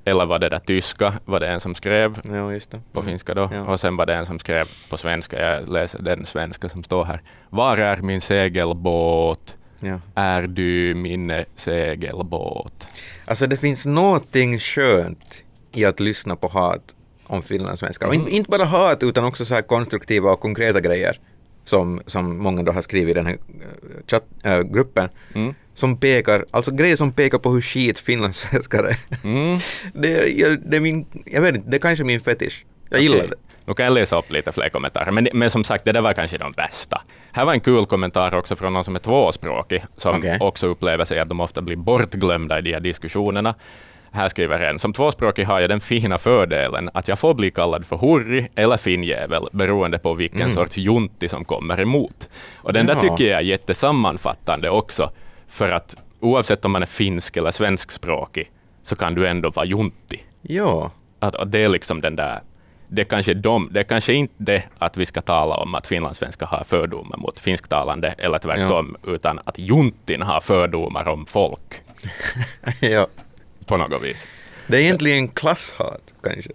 eller 0.05 0.25
var 0.25 0.39
det 0.39 0.49
där 0.49 0.59
tyska, 0.59 1.13
var 1.25 1.39
det 1.39 1.47
en 1.47 1.59
som 1.59 1.75
skrev 1.75 2.19
det. 2.23 2.81
på 2.91 3.01
finska 3.03 3.33
då. 3.33 3.49
Ja. 3.53 3.61
Och 3.61 3.79
sen 3.79 3.97
var 3.97 4.05
det 4.05 4.13
en 4.13 4.25
som 4.25 4.39
skrev 4.39 4.65
på 4.89 4.97
svenska, 4.97 5.39
jag 5.39 5.69
läser 5.69 6.01
den 6.01 6.25
svenska 6.25 6.69
som 6.69 6.83
står 6.83 7.03
här. 7.03 7.21
Var 7.49 7.77
är 7.77 7.97
min 7.97 8.21
segelbåt? 8.21 9.57
Ja. 9.79 9.99
Är 10.15 10.41
du 10.47 10.93
min 10.95 11.45
segelbåt? 11.55 12.87
Alltså 13.25 13.47
det 13.47 13.57
finns 13.57 13.85
någonting 13.85 14.59
skönt 14.59 15.43
i 15.71 15.85
att 15.85 15.99
lyssna 15.99 16.35
på 16.35 16.47
hat 16.47 16.95
om 17.23 17.41
finlandssvenskar. 17.41 18.07
Och 18.07 18.15
Mm. 18.15 18.27
inte, 18.27 18.49
bara 18.49 18.65
hat 18.65 19.03
utan 19.03 19.25
också 19.25 19.45
så 19.45 19.53
här 19.55 19.61
konstruktiva 19.61 20.31
och 20.31 20.39
konkreta 20.39 20.81
grejer 20.81 21.19
som, 21.65 22.01
som 22.05 22.37
många 22.37 22.63
då 22.63 22.71
har 22.71 22.81
skrivit 22.81 23.11
i 23.11 23.13
den 23.13 23.25
här 23.25 23.33
eh, 23.33 24.07
chatt, 24.07 24.23
äh, 24.43 24.59
gruppen. 24.61 25.09
Mm. 25.35 25.53
Som 25.73 25.97
pekar, 25.97 26.45
alltså 26.51 26.71
grejer 26.71 26.95
som 26.95 27.11
pekar 27.11 27.37
på 27.37 27.49
hur 27.51 27.61
skit 27.61 27.99
finlandssvenskar 27.99 28.83
är. 28.83 28.97
Mm. 29.23 29.59
det, 29.93 30.27
jag, 30.27 30.59
det 30.69 30.77
är 30.77 30.81
min, 30.81 31.05
jag 31.25 31.41
vet 31.41 31.55
inte, 31.55 31.69
det 31.69 31.77
är 31.77 31.81
kanske 31.81 32.03
min 32.03 32.21
fetisch. 32.21 32.65
Jag 32.89 33.01
gillar 33.01 33.17
Okej. 33.17 33.29
det. 33.29 33.35
Nu 33.69 33.75
kan 33.75 33.85
jag 33.85 33.93
läsa 33.93 34.17
upp 34.17 34.31
lite 34.31 34.51
fler 34.51 34.69
kommentarer, 34.69 35.11
men, 35.11 35.27
men 35.33 35.49
som 35.49 35.63
sagt, 35.63 35.85
det 35.85 35.91
där 35.91 36.01
var 36.01 36.13
kanske 36.13 36.37
de 36.37 36.51
bästa. 36.51 37.01
Här 37.31 37.45
var 37.45 37.53
en 37.53 37.59
kul 37.59 37.85
kommentar 37.85 38.35
också 38.35 38.55
från 38.55 38.73
någon 38.73 38.83
som 38.83 38.95
är 38.95 38.99
tvåspråkig, 38.99 39.83
som 39.97 40.17
Okej. 40.17 40.37
också 40.39 40.67
upplever 40.67 41.05
sig 41.05 41.19
att 41.19 41.29
de 41.29 41.39
ofta 41.39 41.61
blir 41.61 41.75
bortglömda 41.75 42.59
i 42.59 42.61
de 42.61 42.73
här 42.73 42.79
diskussionerna. 42.79 43.55
Här 44.11 44.27
skriver 44.27 44.59
en, 44.59 44.79
som 44.79 44.93
tvåspråkig 44.93 45.45
har 45.45 45.59
jag 45.59 45.69
den 45.69 45.79
fina 45.79 46.17
fördelen 46.17 46.89
att 46.93 47.07
jag 47.07 47.19
får 47.19 47.33
bli 47.33 47.51
kallad 47.51 47.85
för 47.85 47.97
hurri 47.97 48.47
eller 48.55 48.77
finnjävel 48.77 49.47
beroende 49.51 49.99
på 49.99 50.13
vilken 50.13 50.51
sorts 50.51 50.77
junti 50.77 51.29
som 51.29 51.45
kommer 51.45 51.79
emot. 51.81 52.29
Och 52.57 52.73
den 52.73 52.85
där 52.85 52.93
Mm. 52.93 53.05
Ja. 53.05 53.17
tycker 53.17 53.31
jag 53.31 53.39
är 53.39 53.43
jättesammanfattande 53.43 54.69
också, 54.69 55.11
för 55.47 55.71
att 55.71 55.95
oavsett 56.19 56.65
om 56.65 56.71
man 56.71 56.81
är 56.81 56.85
finsk 56.87 57.37
eller 57.37 57.51
svenskspråkig 57.51 58.51
så 58.83 58.95
kan 58.95 59.15
du 59.15 59.27
ändå 59.27 59.49
vara 59.49 59.65
junti 59.65 60.19
Ja. 60.41 60.91
att, 61.19 61.35
att 61.35 61.51
det 61.51 61.59
är 61.59 61.69
liksom 61.69 62.01
den 62.01 62.15
där, 62.15 62.39
det 62.91 63.01
är 63.01 63.05
kanske 63.05 63.33
de, 63.33 63.69
det 63.71 63.79
är 63.79 63.83
kanske 63.83 64.13
inte 64.13 64.33
det 64.37 64.63
att 64.77 64.97
vi 64.97 65.05
ska 65.05 65.21
tala 65.21 65.55
om 65.55 65.75
att 65.75 65.87
finlandssvenskar 65.87 66.45
har 66.45 66.63
fördomar 66.63 67.17
mot 67.17 67.39
finsktalande 67.39 68.15
eller 68.17 68.37
tvärtom, 68.37 68.95
utan 69.07 69.39
att 69.45 69.59
juntin 69.59 70.21
har 70.21 70.41
fördomar 70.41 71.07
om 71.07 71.25
folk 71.25 71.81
ja. 72.81 73.07
på 73.65 73.77
något 73.77 74.03
vis. 74.03 74.27
Det 74.67 74.77
är 74.77 74.81
egentligen 74.81 75.27
klasshat 75.27 76.13
kanske. 76.23 76.51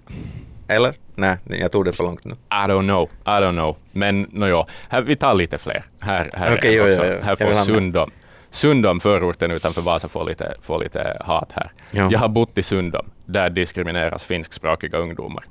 Eller? 0.68 0.94
Nej, 1.14 1.36
jag 1.46 1.72
tog 1.72 1.84
det 1.84 1.92
för 1.92 2.04
långt 2.04 2.24
nu. 2.24 2.32
I 2.32 2.66
don't 2.68 2.82
know, 2.82 3.10
I 3.24 3.44
don't 3.44 3.52
know. 3.52 3.76
Men 3.92 4.22
nåja, 4.22 4.66
här, 4.88 5.02
vi 5.02 5.16
tar 5.16 5.34
lite 5.34 5.58
fler. 5.58 5.84
Här, 6.00 6.30
här, 6.34 6.64
är 6.64 6.72
jo, 6.72 6.86
jo, 6.86 7.04
jo. 7.04 7.22
här 7.22 7.36
får. 7.36 7.52
Sundom. 7.52 8.10
Sundom, 8.50 9.00
förorten 9.00 9.50
utanför 9.50 9.82
Vasa, 9.82 10.08
får 10.08 10.24
lite, 10.24 10.54
får 10.62 10.78
lite 10.78 11.16
hat 11.20 11.52
här. 11.52 11.72
Ja. 11.90 12.08
Jag 12.12 12.18
har 12.18 12.28
bott 12.28 12.58
i 12.58 12.62
Sundom. 12.62 13.06
Där 13.26 13.50
diskrimineras 13.50 14.24
finskspråkiga 14.24 14.98
ungdomar. 14.98 15.44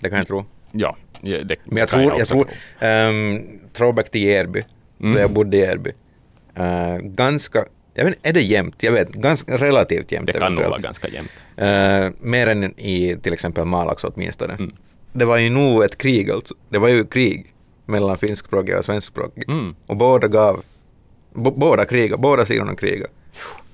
Det 0.00 0.08
kan 0.08 0.18
jag 0.18 0.26
tro. 0.26 0.44
Ja, 0.72 0.96
det 1.20 1.56
Men 1.64 1.76
jag 1.76 1.88
tror, 1.88 2.02
jag 2.02 2.12
också 2.12 2.26
tror, 2.26 2.44
tro. 2.44 2.88
um, 2.88 3.60
throwback 3.72 4.10
till 4.10 4.22
Järby, 4.22 4.64
där 4.98 5.20
jag 5.20 5.30
bodde 5.30 5.56
i 5.56 5.60
Järby. 5.60 5.92
Uh, 6.58 6.96
ganska, 6.98 7.64
jag 7.94 8.04
vet 8.04 8.14
är 8.22 8.32
det 8.32 8.42
jämnt? 8.42 8.82
Jag 8.82 8.92
vet 8.92 9.08
ganska 9.08 9.56
relativt 9.56 10.12
jämnt 10.12 10.26
Det 10.26 10.32
kan 10.38 10.54
nog 10.54 10.64
vara 10.64 10.78
ganska 10.78 11.08
jämnt. 11.08 11.30
Uh, 11.58 12.16
mer 12.20 12.46
än 12.46 12.80
i 12.80 13.16
till 13.22 13.32
exempel 13.32 13.64
Malax 13.64 14.04
åtminstone. 14.04 14.52
Mm. 14.54 14.72
Det 15.12 15.24
var 15.24 15.36
ju 15.38 15.50
nog 15.50 15.84
ett 15.84 15.98
krig 15.98 16.30
alltså. 16.30 16.54
Det 16.68 16.78
var 16.78 16.88
ju 16.88 17.04
krig 17.04 17.54
mellan 17.86 18.18
finskspråkiga 18.18 18.78
och 18.78 18.84
svenskspråkiga. 18.84 19.44
Mm. 19.48 19.74
Och 19.86 19.96
båda 19.96 20.28
gav, 20.28 20.62
båda 21.34 21.84
kriga, 21.84 22.16
båda 22.16 22.44
sidorna 22.46 22.74
kriga. 22.74 23.06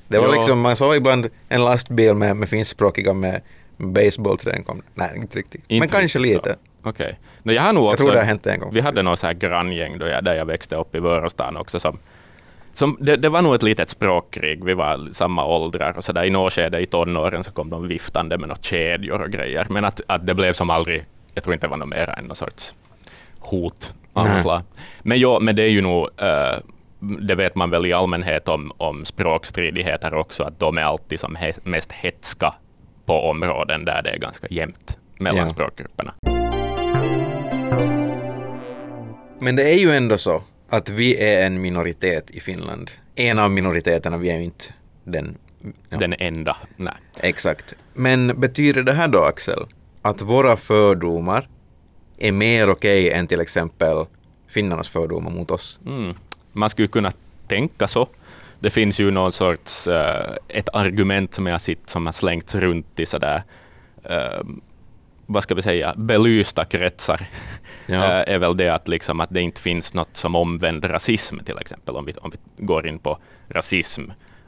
Det 0.08 0.18
var 0.18 0.26
Ja. 0.28 0.32
liksom, 0.34 0.60
man 0.60 0.76
såg 0.76 0.96
ibland 0.96 1.28
en 1.48 1.64
lastbil 1.64 2.14
med, 2.14 2.36
med 2.36 2.48
finskspråkiga 2.48 3.14
med 3.14 3.40
baseballträn 3.76 4.64
kom. 4.64 4.82
Nej, 4.94 5.10
inte 5.16 5.38
riktigt. 5.38 5.64
Inte 5.68 5.80
Men 5.80 5.88
kanske 5.88 6.18
riktigt 6.18 6.46
lite. 6.46 6.56
Okej. 6.82 7.18
No, 7.42 7.52
jag 7.52 7.62
har 7.62 7.72
nog 7.72 7.84
Jag 7.84 7.98
tror 7.98 8.12
det 8.12 8.18
har 8.18 8.24
hänt 8.24 8.46
en 8.46 8.60
gång. 8.60 8.70
Vi 8.72 8.80
hade 8.80 9.02
något 9.02 9.18
så 9.18 9.26
här 9.26 9.34
granngäng 9.34 9.98
då 9.98 10.06
jag, 10.06 10.24
där 10.24 10.34
jag 10.34 10.46
växte 10.46 10.76
upp 10.76 10.94
i 10.94 11.00
Vörostan 11.00 11.56
också 11.56 11.80
som 11.80 11.98
som, 12.72 12.96
det, 13.00 13.16
det 13.16 13.28
var 13.28 13.42
nog 13.42 13.54
ett 13.54 13.62
litet 13.62 13.88
språkkrig, 13.88 14.64
vi 14.64 14.74
var 14.74 15.12
samma 15.12 15.44
åldrar 15.44 15.96
och 15.96 16.04
så 16.04 16.12
där 16.12 16.24
i 16.24 16.30
något 16.30 16.52
skede 16.52 16.80
i 16.80 16.86
tonåren 16.86 17.44
så 17.44 17.50
kom 17.50 17.70
de 17.70 17.88
viftande 17.88 18.38
med 18.38 18.48
några 18.48 18.62
kedjor 18.62 19.22
och 19.22 19.30
grejer, 19.30 19.66
men 19.70 19.84
att, 19.84 20.00
att 20.06 20.26
det 20.26 20.34
blev 20.34 20.52
som 20.52 20.70
aldrig, 20.70 21.04
jag 21.34 21.44
tror 21.44 21.54
inte 21.54 21.66
det 21.66 21.70
var 21.70 21.76
något 21.76 21.88
mer 21.88 22.14
än 22.18 22.24
någon 22.24 22.36
sorts 22.36 22.74
hot 23.38 23.94
något. 24.14 24.64
Men, 25.02 25.18
ja, 25.18 25.38
men 25.40 25.56
det 25.56 25.62
är 25.62 25.68
ju 25.68 25.80
nog, 25.80 26.08
eh, 26.16 26.56
det 26.98 27.34
vet 27.34 27.54
man 27.54 27.70
väl 27.70 27.86
i 27.86 27.92
allmänhet 27.92 28.48
om, 28.48 28.72
om 28.76 29.04
språkstridigheter 29.04 30.14
också, 30.14 30.42
att 30.42 30.58
de 30.58 30.78
är 30.78 30.82
alltid 30.82 31.20
som 31.20 31.36
he, 31.36 31.52
mest 31.62 31.92
hetska 31.92 32.54
på 33.06 33.12
områden 33.30 33.84
där 33.84 34.02
det 34.02 34.10
är 34.10 34.18
ganska 34.18 34.46
jämnt 34.50 34.96
mellan 35.18 35.36
Ja. 35.46 35.48
språkgrupperna. 35.48 36.14
Men 39.38 39.56
det 39.56 39.62
är 39.62 39.78
ju 39.78 39.90
ändå 39.92 40.18
så 40.18 40.42
att 40.68 40.88
vi 40.88 41.16
är 41.24 41.46
en 41.46 41.60
minoritet 41.60 42.30
i 42.30 42.40
Finland. 42.40 42.90
En 43.14 43.38
av 43.38 43.50
minoriteterna, 43.50 44.16
vi 44.18 44.30
är 44.30 44.36
ju 44.38 44.44
inte 44.44 44.64
den. 45.04 45.36
Ja, 45.88 45.98
Den 45.98 46.14
enda. 46.18 46.56
Nej. 46.76 46.92
Exakt. 47.20 47.74
Men 47.94 48.40
betyder 48.40 48.82
det 48.82 48.92
här 48.92 49.08
då, 49.08 49.18
Axel, 49.20 49.66
att 50.02 50.20
våra 50.22 50.56
fördomar 50.56 51.48
är 52.18 52.32
mer 52.32 52.70
okej 52.70 53.10
än 53.10 53.26
till 53.26 53.40
exempel 53.40 53.96
finnarnas 54.48 54.88
fördomar 54.88 55.30
mot 55.30 55.50
oss? 55.50 55.80
Mm. 55.86 56.14
Man 56.52 56.70
skulle 56.70 56.88
kunna 56.88 57.10
tänka 57.48 57.88
så. 57.88 58.08
Det 58.64 58.70
finns 58.70 58.98
ju 59.00 59.10
någon 59.10 59.32
sorts, 59.32 59.86
eh, 59.86 60.34
ett 60.48 60.68
argument 60.72 61.34
som 61.34 61.46
jag 61.46 61.60
sett 61.60 61.90
som 61.90 62.06
har 62.06 62.12
slängts 62.12 62.54
runt 62.54 63.00
i 63.00 63.06
sådär, 63.06 63.42
eh, 64.04 64.40
vad 65.26 65.42
ska 65.42 65.54
vi 65.54 65.62
säga, 65.62 65.94
belysta 65.96 66.64
kretsar, 66.64 67.26
Ja. 67.86 67.94
eh, 67.94 68.34
är 68.34 68.38
väl 68.38 68.56
det 68.56 68.68
att, 68.68 68.88
liksom, 68.88 69.20
att 69.20 69.30
det 69.30 69.40
inte 69.40 69.60
finns 69.60 69.94
något 69.94 70.16
som 70.16 70.36
omvänd 70.36 70.84
rasism 70.90 71.38
till 71.38 71.58
exempel, 71.58 71.96
om 71.96 72.04
vi, 72.04 72.12
om 72.12 72.30
vi 72.30 72.64
går 72.66 72.86
in 72.86 72.98
på 72.98 73.18
rasism. 73.48 74.02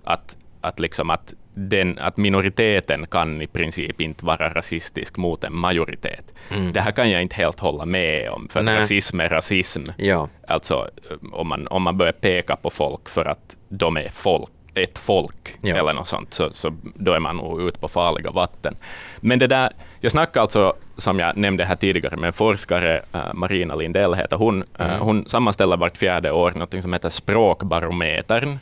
Att, 0.04 0.36
att, 0.66 0.80
liksom 0.80 1.10
att, 1.10 1.34
den, 1.54 1.98
att 1.98 2.16
minoriteten 2.16 3.06
kan 3.06 3.42
i 3.42 3.46
princip 3.46 4.00
inte 4.00 4.24
vara 4.24 4.54
rasistisk 4.54 5.16
mot 5.16 5.44
en 5.44 5.54
majoritet. 5.56 6.34
Det 6.72 6.80
här 6.80 6.90
kan 6.92 7.10
jag 7.10 7.22
inte 7.22 7.36
helt 7.36 7.60
hålla 7.60 7.84
med 7.86 8.30
om, 8.30 8.48
för 8.48 8.60
att 8.60 8.62
Mm. 8.66 8.74
Nej. 8.74 8.82
rasism 8.82 9.20
är 9.20 9.28
rasism. 9.28 9.82
Ja, 9.96 10.28
Alltså 10.48 10.88
om 11.32 11.48
man, 11.48 11.66
om 11.68 11.82
man 11.82 11.98
börjar 11.98 12.12
peka 12.12 12.56
på 12.56 12.70
folk 12.70 13.08
för 13.08 13.24
att 13.24 13.56
de 13.68 13.96
är 13.96 14.08
folk, 14.08 14.50
ett 14.74 14.98
folk 14.98 15.56
Ja. 15.62 15.76
eller 15.76 15.92
något 15.92 16.08
sånt, 16.08 16.34
så, 16.34 16.50
så 16.52 16.76
då 16.94 17.12
är 17.12 17.20
man 17.20 17.36
nog 17.36 17.62
ute 17.62 17.78
på 17.78 17.88
farliga 17.88 18.30
vatten. 18.30 18.76
Men 19.20 19.38
det 19.38 19.46
där, 19.46 19.70
jag 20.00 20.12
snackade 20.12 20.42
alltså, 20.42 20.74
som 20.96 21.18
jag 21.18 21.36
nämnde 21.36 21.64
här 21.64 21.76
tidigare, 21.76 22.16
med 22.16 22.26
en 22.26 22.32
forskare, 22.32 23.02
eh, 23.12 23.34
Marina 23.34 23.74
Lindell 23.74 24.14
heter 24.14 24.36
hon, 24.36 24.64
Eh, 24.78 24.86
hon 24.98 25.24
sammanställer 25.28 25.76
vart 25.76 25.96
fjärde 25.96 26.30
år 26.32 26.50
något 26.56 26.82
som 26.82 26.92
heter 26.92 27.08
Språkbarometern. 27.08 28.58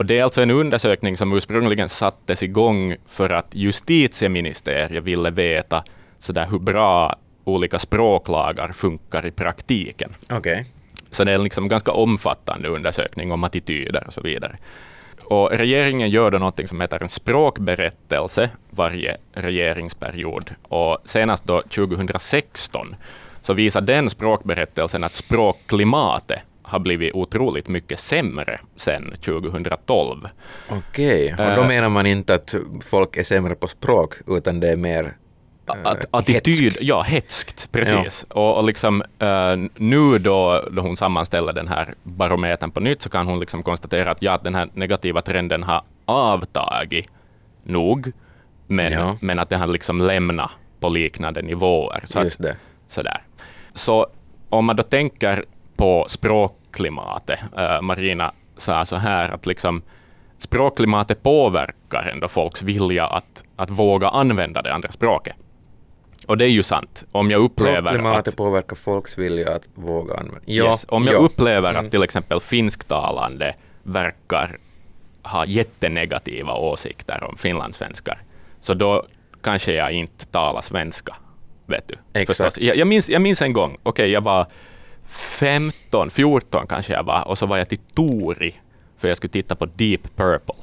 Och 0.00 0.06
det 0.06 0.18
är 0.18 0.24
alltså 0.24 0.42
en 0.42 0.50
undersökning 0.50 1.16
som 1.16 1.32
ursprungligen 1.32 1.88
sattes 1.88 2.42
igång 2.42 2.96
för 3.08 3.30
att 3.30 3.46
justitieministeriet 3.52 5.04
ville 5.04 5.30
veta 5.30 5.84
så 6.18 6.32
där 6.32 6.46
hur 6.46 6.58
bra 6.58 7.16
olika 7.44 7.78
språklagar 7.78 8.72
funkar 8.72 9.26
i 9.26 9.30
praktiken. 9.30 10.14
okej. 10.30 10.66
Så 11.10 11.24
det 11.24 11.32
är 11.32 11.38
liksom 11.38 11.64
en 11.64 11.68
ganska 11.68 11.92
omfattande 11.92 12.68
undersökning 12.68 13.32
om 13.32 13.44
attityder 13.44 14.06
och 14.06 14.12
så 14.12 14.20
vidare. 14.20 14.58
Och 15.24 15.50
regeringen 15.50 16.10
gör 16.10 16.30
då 16.30 16.38
något 16.38 16.68
som 16.68 16.80
heter 16.80 17.02
en 17.02 17.08
språkberättelse 17.08 18.50
varje 18.70 19.16
regeringsperiod. 19.32 20.50
Och 20.62 20.98
senast 21.04 21.44
då 21.44 21.62
2016 21.62 22.96
så 23.42 23.52
visar 23.52 23.80
den 23.80 24.10
språkberättelsen 24.10 25.04
att 25.04 25.14
språkklimatet 25.14 26.40
har 26.70 26.78
blivit 26.78 27.14
otroligt 27.14 27.68
mycket 27.68 27.98
sämre 27.98 28.60
sedan 28.76 29.14
2012. 29.24 30.28
Okej, 30.70 31.30
och 31.32 31.36
då 31.38 31.62
Eh. 31.62 31.66
menar 31.68 31.88
man 31.88 32.06
inte 32.06 32.34
att 32.34 32.54
folk 32.84 33.16
är 33.16 33.22
sämre 33.22 33.54
på 33.54 33.68
språk, 33.68 34.14
utan 34.26 34.60
det 34.60 34.68
är 34.72 34.76
mer 34.76 35.16
Att, 35.66 35.86
eh, 35.86 36.08
attityd, 36.10 36.62
hetsk. 36.64 36.78
ja, 36.80 37.02
hetskt, 37.02 37.68
precis. 37.72 38.26
Och, 38.30 38.56
och 38.58 38.64
liksom, 38.64 39.02
eh, 39.18 39.56
nu 39.76 40.18
då, 40.18 40.64
då 40.70 40.82
hon 40.82 40.96
sammanställer 40.96 41.52
den 41.52 41.68
här 41.68 41.94
barometern 42.02 42.70
på 42.70 42.80
nytt, 42.80 43.02
så 43.02 43.08
kan 43.10 43.26
hon 43.26 43.40
liksom 43.40 43.62
konstatera 43.62 44.10
att 44.10 44.22
ja, 44.22 44.38
den 44.44 44.54
här 44.54 44.68
negativa 44.74 45.22
trenden 45.22 45.62
har 45.62 45.82
avtagit 46.04 47.08
nog, 47.62 48.12
men, 48.66 48.92
Ja. 48.92 49.16
men 49.20 49.38
att 49.38 49.48
den 49.48 49.60
har 49.60 49.66
liksom 49.66 50.00
lämnat 50.00 50.50
på 50.80 50.88
liknande 50.88 51.42
nivåer. 51.42 52.00
Så, 52.04 52.18
att, 52.18 52.24
Just 52.24 52.42
det. 52.42 52.56
sådär. 52.86 53.20
så 53.72 54.06
om 54.48 54.64
man 54.64 54.76
då 54.76 54.82
tänker 54.82 55.44
på 55.76 56.06
språkklimatet, 56.70 57.38
eh, 57.56 57.80
Marina 57.82 58.32
sa 58.56 58.84
så 58.84 58.96
här 58.96 59.30
att 59.30 59.46
liksom, 59.46 59.82
språkklimatet 60.38 61.22
påverkar 61.22 62.10
ändå 62.12 62.28
folks 62.28 62.62
vilja 62.62 63.06
att, 63.06 63.44
att 63.56 63.70
våga 63.70 64.08
använda 64.08 64.62
det 64.62 64.74
andra 64.74 64.90
språket. 64.90 65.36
Och 66.26 66.38
det 66.38 66.44
är 66.44 66.48
ju 66.48 66.62
sant. 66.62 67.04
Om 67.12 67.30
jag 67.30 67.40
upplever 67.40 67.82
Språkklimatet 67.82 68.28
att, 68.28 68.36
påverkar 68.36 68.76
folks 68.76 69.18
vilja 69.18 69.54
att 69.54 69.68
våga 69.74 70.14
använda. 70.14 70.40
Ja, 70.44 70.64
yes, 70.64 70.86
om 70.88 71.04
jag 71.04 71.14
ja. 71.14 71.18
upplever 71.18 71.70
Mm. 71.70 71.84
att 71.84 71.90
till 71.90 72.02
exempel 72.02 72.40
finsktalande 72.40 73.54
verkar 73.82 74.56
ha 75.22 75.46
jättenegativa 75.46 76.54
åsikter 76.54 77.24
om 77.24 77.36
finlandssvenskar, 77.36 78.18
så 78.60 78.74
då 78.74 79.04
kanske 79.42 79.72
jag 79.72 79.92
inte 79.92 80.26
talar 80.26 80.62
svenska. 80.62 81.16
Vet 81.66 81.88
du? 81.88 81.94
Exakt. 82.20 82.26
Förstås. 82.26 82.66
Jag, 82.66 82.76
jag, 82.76 82.88
minns, 82.88 83.08
jag 83.08 83.22
minns 83.22 83.42
en 83.42 83.52
gång, 83.52 83.76
okej, 83.82 84.10
jag 84.10 84.20
var 84.20 84.46
15, 85.10 86.10
14 86.10 86.66
kanske 86.66 86.92
jag 86.92 87.02
var, 87.02 87.28
och 87.28 87.38
så 87.38 87.46
var 87.46 87.56
jag 87.58 87.68
till 87.68 87.78
Tori 87.94 88.54
för 88.98 89.08
jag 89.08 89.16
skulle 89.16 89.30
titta 89.30 89.54
på 89.54 89.66
Deep 89.66 90.16
Purple. 90.16 90.54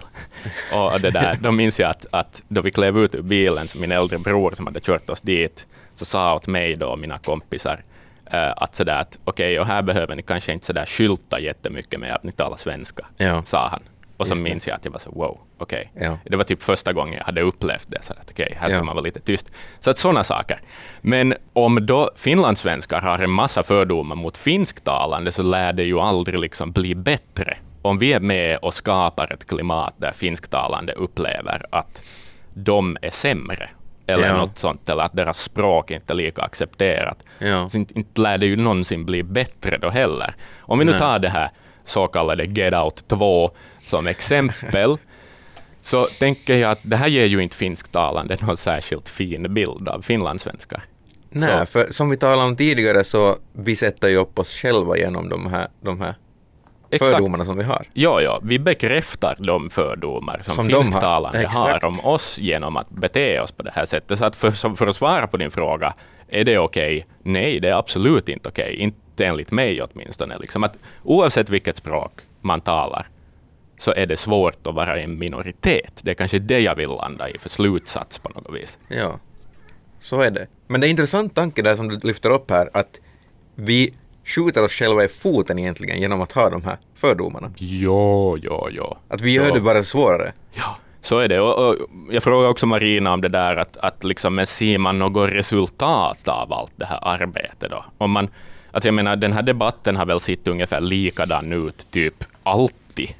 och 0.73 1.01
det 1.01 1.09
där, 1.11 1.37
då 1.41 1.51
minns 1.51 1.79
jag 1.79 1.89
att, 1.89 2.05
att 2.11 2.43
då 2.47 2.61
vi 2.61 2.71
klev 2.71 2.97
ut 2.97 3.15
ur 3.15 3.21
bilen, 3.21 3.67
så 3.67 3.77
min 3.77 3.91
äldre 3.91 4.17
bror 4.17 4.51
som 4.55 4.65
hade 4.67 4.79
kört 4.79 5.09
oss 5.09 5.21
dit, 5.21 5.65
så 5.95 6.05
sa 6.05 6.35
åt 6.35 6.47
mig 6.47 6.75
då 6.75 6.87
och 6.87 6.99
mina 6.99 7.17
kompisar 7.17 7.83
eh, 8.25 8.53
att 8.57 8.75
sådär 8.75 9.01
att 9.01 9.17
okej, 9.23 9.59
och 9.59 9.65
här 9.65 9.81
behöver 9.81 10.15
ni 10.15 10.21
kanske 10.21 10.53
inte 10.53 10.65
sådär 10.65 10.85
skylta 10.85 11.39
jättemycket 11.39 11.99
med 11.99 12.11
att 12.11 12.23
ni 12.23 12.31
talar 12.31 12.57
svenska, 12.57 13.05
Ja. 13.17 13.43
sa 13.43 13.67
han. 13.67 13.81
Och 14.17 14.27
så 14.27 14.31
Just 14.33 14.43
det. 14.43 14.49
minns 14.49 14.67
jag 14.67 14.75
att 14.75 14.85
jag 14.85 14.91
var 14.91 14.99
så 14.99 15.11
wow, 15.11 15.39
okej. 15.57 15.91
Ja. 15.93 16.17
Det 16.25 16.35
var 16.37 16.43
typ 16.43 16.63
första 16.63 16.93
gången 16.93 17.13
jag 17.17 17.23
hade 17.25 17.41
upplevt 17.41 17.85
det, 17.87 17.97
så 18.03 18.13
att 18.13 18.31
okej, 18.31 18.57
här 18.59 18.69
ska 18.69 18.77
Ja. 18.77 18.83
man 18.83 18.95
vara 18.95 19.03
lite 19.03 19.19
tyst. 19.19 19.51
Så 19.79 19.89
att 19.91 19.97
sådana 19.97 20.23
saker. 20.23 20.61
Men 21.01 21.33
om 21.53 21.85
då 21.85 22.11
finlandssvenskar 22.15 23.01
har 23.01 23.19
en 23.19 23.29
massa 23.31 23.63
fördomar 23.63 24.15
mot 24.15 24.37
finsktalande, 24.37 25.31
så 25.31 25.43
lär 25.43 25.73
det 25.73 25.83
ju 25.83 25.99
aldrig 25.99 26.39
liksom 26.39 26.71
bli 26.71 26.95
bättre. 26.95 27.57
Om 27.81 27.99
vi 27.99 28.13
är 28.13 28.19
med 28.19 28.57
och 28.57 28.73
skapar 28.73 29.33
ett 29.33 29.47
klimat 29.47 29.93
där 29.97 30.11
finsktalande 30.11 30.93
upplever 30.93 31.65
att 31.71 32.03
de 32.53 32.97
är 33.01 33.09
sämre, 33.09 33.69
eller 34.07 34.27
Ja. 34.27 34.37
något 34.37 34.57
sånt, 34.57 34.89
eller 34.89 35.03
att 35.03 35.13
deras 35.13 35.39
språk 35.39 35.91
inte 35.91 36.13
är 36.13 36.15
lika 36.15 36.41
accepterat, 36.41 37.23
så 37.69 37.77
inte, 37.77 37.93
inte 37.99 38.21
lär 38.21 38.37
det 38.37 38.45
ju 38.45 38.55
någonsin 38.55 39.05
bli 39.05 39.23
bättre 39.23 39.77
då 39.77 39.89
heller. 39.89 40.35
Om 40.59 40.79
vi 40.79 40.85
nu 40.85 40.91
Nej. 40.91 40.99
tar 40.99 41.19
det 41.19 41.29
här 41.29 41.49
så 41.87 42.07
kallade 42.07 42.45
Get 42.45 42.73
Out 42.73 43.07
2 43.07 43.51
som 43.81 44.07
exempel, 44.07 44.97
så 45.81 46.05
tänker 46.05 46.57
jag 46.57 46.71
att 46.71 46.79
det 46.83 46.95
här 46.97 47.07
ger 47.07 47.25
ju 47.25 47.43
inte 47.43 47.55
finsktalande 47.57 48.37
någon 48.41 48.57
särskilt 48.57 49.09
fin 49.09 49.53
bild 49.53 49.87
av 49.89 50.01
finlandssvenskar. 50.01 50.81
Nej, 51.29 51.59
Så- 51.59 51.65
för 51.65 51.93
som 51.93 52.09
vi 52.09 52.17
talade 52.17 52.47
om 52.47 52.55
tidigare 52.55 53.03
så 53.03 53.35
vi 53.53 53.75
sätter 53.75 54.07
ju 54.09 54.15
upp 54.17 54.39
oss 54.39 54.53
själva 54.61 54.97
genom 54.97 55.29
de 55.29 55.45
här, 55.51 55.67
de 55.81 56.01
här 56.01 56.15
Exakt. 56.91 57.11
fördomarna 57.11 57.45
som 57.45 57.57
vi 57.57 57.63
har. 57.63 57.85
Ja, 57.93 58.21
ja, 58.21 58.39
vi 58.43 58.59
bekräftar 58.59 59.35
de 59.39 59.69
fördomar 59.69 60.39
som, 60.43 60.53
Som 60.55 60.67
de 60.67 60.73
har. 60.73 60.83
finsktalande 60.83 61.37
har, 61.37 61.45
Exakt. 61.45 61.83
om 61.85 61.99
oss 62.03 62.37
genom 62.39 62.77
att 62.77 62.89
bete 62.89 63.39
oss 63.41 63.51
på 63.51 63.63
det 63.63 63.71
här 63.75 63.85
sättet. 63.85 64.19
Så 64.19 64.25
att 64.25 64.35
för, 64.35 64.75
för 64.75 64.87
att 64.87 64.95
svara 64.95 65.27
på 65.27 65.37
din 65.37 65.51
fråga, 65.51 65.93
är 66.27 66.43
det 66.43 66.57
okej? 66.57 67.05
Nej, 67.23 67.59
det 67.59 67.69
är 67.69 67.73
absolut 67.73 68.29
inte 68.29 68.49
okej. 68.49 68.75
Inte 68.75 68.97
enligt 69.25 69.51
mig 69.51 69.81
åtminstone. 69.81 70.37
Liksom 70.37 70.63
att 70.63 70.77
oavsett 71.03 71.49
vilket 71.49 71.77
språk 71.77 72.11
man 72.41 72.61
talar, 72.61 73.07
så 73.77 73.93
är 73.93 74.05
det 74.05 74.17
svårt 74.17 74.67
att 74.67 74.73
vara 74.75 74.99
en 75.01 75.19
minoritet. 75.19 75.99
Det 76.03 76.11
är 76.11 76.15
kanske 76.15 76.39
det 76.39 76.59
jag 76.59 76.75
vill 76.75 76.89
landa 76.89 77.29
i 77.29 77.37
för 77.37 77.49
slutsats 77.49 78.19
på 78.19 78.29
något 78.29 78.55
vis. 78.55 78.79
Ja, 78.87 79.19
så 79.99 80.21
är 80.21 80.31
det. 80.31 80.47
Men 80.67 80.81
det 80.81 80.85
är 80.85 80.87
en 80.87 80.91
intressant 80.91 81.35
tanke 81.35 81.61
där 81.61 81.75
som 81.75 81.89
du 81.89 81.99
lyfter 82.03 82.29
upp 82.29 82.51
här 82.51 82.69
att 82.73 82.99
vi 83.55 83.93
skjuter 84.25 84.63
oss 84.65 84.71
själva 84.71 85.03
i 85.03 85.07
foten 85.07 85.59
egentligen 85.59 86.01
genom 86.01 86.21
att 86.21 86.31
ha 86.31 86.49
de 86.49 86.63
här 86.65 86.77
fördomarna. 86.95 87.51
Jo, 87.57 88.37
jo, 88.41 88.67
jo. 88.71 88.97
Att 89.07 89.21
vi 89.21 89.31
gör 89.31 89.47
Jo. 89.47 89.53
det 89.53 89.61
bara 89.61 89.83
svårare. 89.83 90.33
Ja, 90.53 90.77
så 91.01 91.19
är 91.19 91.27
det. 91.27 91.39
Och, 91.39 91.67
och 91.67 91.75
jag 92.09 92.23
frågar 92.23 92.49
också 92.49 92.65
Marina 92.65 93.13
om 93.13 93.21
det 93.21 93.29
där 93.29 93.55
att, 93.55 93.77
att 93.77 94.03
liksom, 94.03 94.41
ser 94.45 94.77
man 94.77 94.99
något 94.99 95.29
resultat 95.31 96.27
av 96.27 96.53
allt 96.53 96.73
det 96.75 96.85
här 96.85 96.99
arbetet 97.01 97.69
då? 97.71 97.85
Om 97.97 98.11
man, 98.11 98.27
Alltså 98.77 98.87
jag 98.87 98.93
menar, 98.93 99.15
den 99.15 99.33
här 99.33 99.41
debatten 99.41 99.95
har 99.95 100.05
väl 100.05 100.19
sett 100.19 100.47
ungefär 100.47 100.81
likadan 100.81 101.53
ut, 101.53 101.91
typ 101.91 102.23
alltid. 102.43 103.13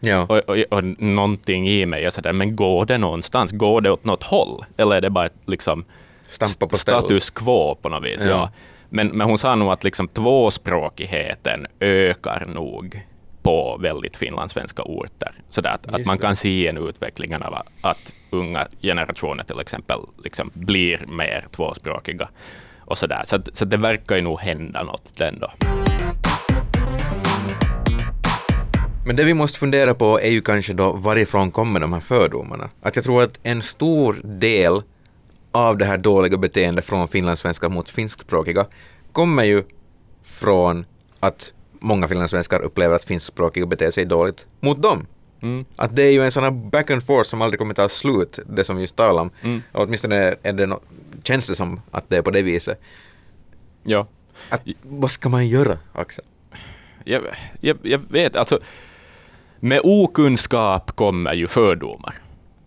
Ja. 0.00 0.20
Och, 0.22 0.38
och, 0.38 0.56
och 0.70 0.84
någonting 0.98 1.68
i 1.68 1.86
mig 1.86 2.04
är 2.04 2.10
sådär, 2.10 2.32
men 2.32 2.56
går 2.56 2.84
det 2.84 2.98
någonstans? 2.98 3.52
Går 3.52 3.80
det 3.80 3.90
åt 3.90 4.04
något 4.04 4.22
håll? 4.22 4.64
Eller 4.76 4.96
är 4.96 5.00
det 5.00 5.10
bara 5.10 5.28
liksom 5.46 5.84
Stampa 6.22 6.66
på 6.66 6.76
ställ. 6.76 6.94
status 6.94 7.30
quo 7.30 7.74
på 7.74 7.88
något 7.88 8.04
vis? 8.04 8.24
Ja. 8.24 8.30
Ja. 8.30 8.50
Men, 8.88 9.08
men 9.08 9.26
hon 9.28 9.38
sa 9.38 9.54
nog 9.54 9.72
att 9.72 9.84
liksom 9.84 10.08
tvåspråkigheten 10.08 11.66
ökar 11.80 12.46
nog 12.46 13.00
på 13.42 13.78
väldigt 13.80 14.16
finlandssvenska 14.16 14.82
orter. 14.82 15.32
Så 15.48 15.60
att, 15.60 15.86
att 15.86 16.06
man 16.06 16.16
det. 16.16 16.22
kan 16.22 16.36
se 16.36 16.66
en 16.66 16.88
utveckling 16.88 17.36
av 17.36 17.54
att 17.80 18.12
unga 18.30 18.66
generationer 18.82 19.44
till 19.44 19.60
exempel 19.60 19.98
liksom 20.24 20.50
blir 20.54 21.06
mer 21.08 21.46
tvåspråkiga. 21.50 22.28
Och 22.84 22.98
så 22.98 23.06
där. 23.06 23.22
Så, 23.24 23.36
att, 23.36 23.56
så 23.56 23.64
att 23.64 23.70
det 23.70 23.76
verkar 23.76 24.16
ju 24.16 24.22
nog 24.22 24.40
hända 24.40 24.82
något 24.82 25.20
ändå. 25.20 25.52
Men 29.06 29.16
det 29.16 29.24
vi 29.24 29.34
måste 29.34 29.58
fundera 29.58 29.94
på 29.94 30.20
är 30.20 30.30
ju 30.30 30.40
kanske 30.40 30.72
då 30.72 30.92
varifrån 30.92 31.50
kommer 31.50 31.80
de 31.80 31.92
här 31.92 32.00
fördomarna? 32.00 32.70
Att 32.82 32.96
jag 32.96 33.04
tror 33.04 33.22
att 33.22 33.38
en 33.42 33.62
stor 33.62 34.20
del 34.24 34.82
av 35.52 35.78
det 35.78 35.84
här 35.84 35.98
dåliga 35.98 36.38
beteendet 36.38 36.84
från 36.84 37.08
finlandssvenskar 37.08 37.68
mot 37.68 37.90
finskspråkiga 37.90 38.66
kommer 39.12 39.44
ju 39.44 39.62
från 40.22 40.86
att 41.20 41.52
många 41.80 42.08
finlandssvenskar 42.08 42.60
upplever 42.60 42.94
att 42.94 43.04
finskspråkiga 43.04 43.66
beter 43.66 43.90
sig 43.90 44.04
dåligt 44.04 44.46
mot 44.60 44.82
dem. 44.82 45.06
Mm. 45.42 45.64
Att 45.76 45.96
det 45.96 46.02
är 46.02 46.12
ju 46.12 46.22
en 46.22 46.32
sån 46.32 46.44
här 46.44 46.50
back 46.50 46.90
and 46.90 47.06
forth 47.06 47.30
som 47.30 47.42
aldrig 47.42 47.58
kommer 47.58 47.74
ta 47.74 47.88
slut, 47.88 48.38
det 48.46 48.64
som 48.64 48.76
vi 48.76 48.82
just 48.82 48.96
talade 48.96 49.20
om. 49.20 49.30
Mm. 49.42 49.62
Och 49.72 49.82
åtminstone 49.82 50.16
är 50.42 50.52
det 50.52 50.66
no- 50.66 50.80
känns 51.24 51.48
det 51.48 51.54
som 51.54 51.80
att 51.90 52.08
det 52.08 52.16
är 52.16 52.22
på 52.22 52.30
det 52.30 52.42
viset. 52.42 52.80
Ja. 53.82 54.06
Att, 54.48 54.62
vad 54.82 55.10
ska 55.10 55.28
man 55.28 55.48
göra, 55.48 55.78
Axel? 55.92 56.24
jag, 57.04 57.22
jag, 57.60 57.78
jag 57.82 58.00
vet, 58.08 58.36
alltså 58.36 58.58
med 59.60 59.80
okunskap 59.84 60.90
kommer 60.92 61.34
ju 61.34 61.46
fördomar. 61.46 62.14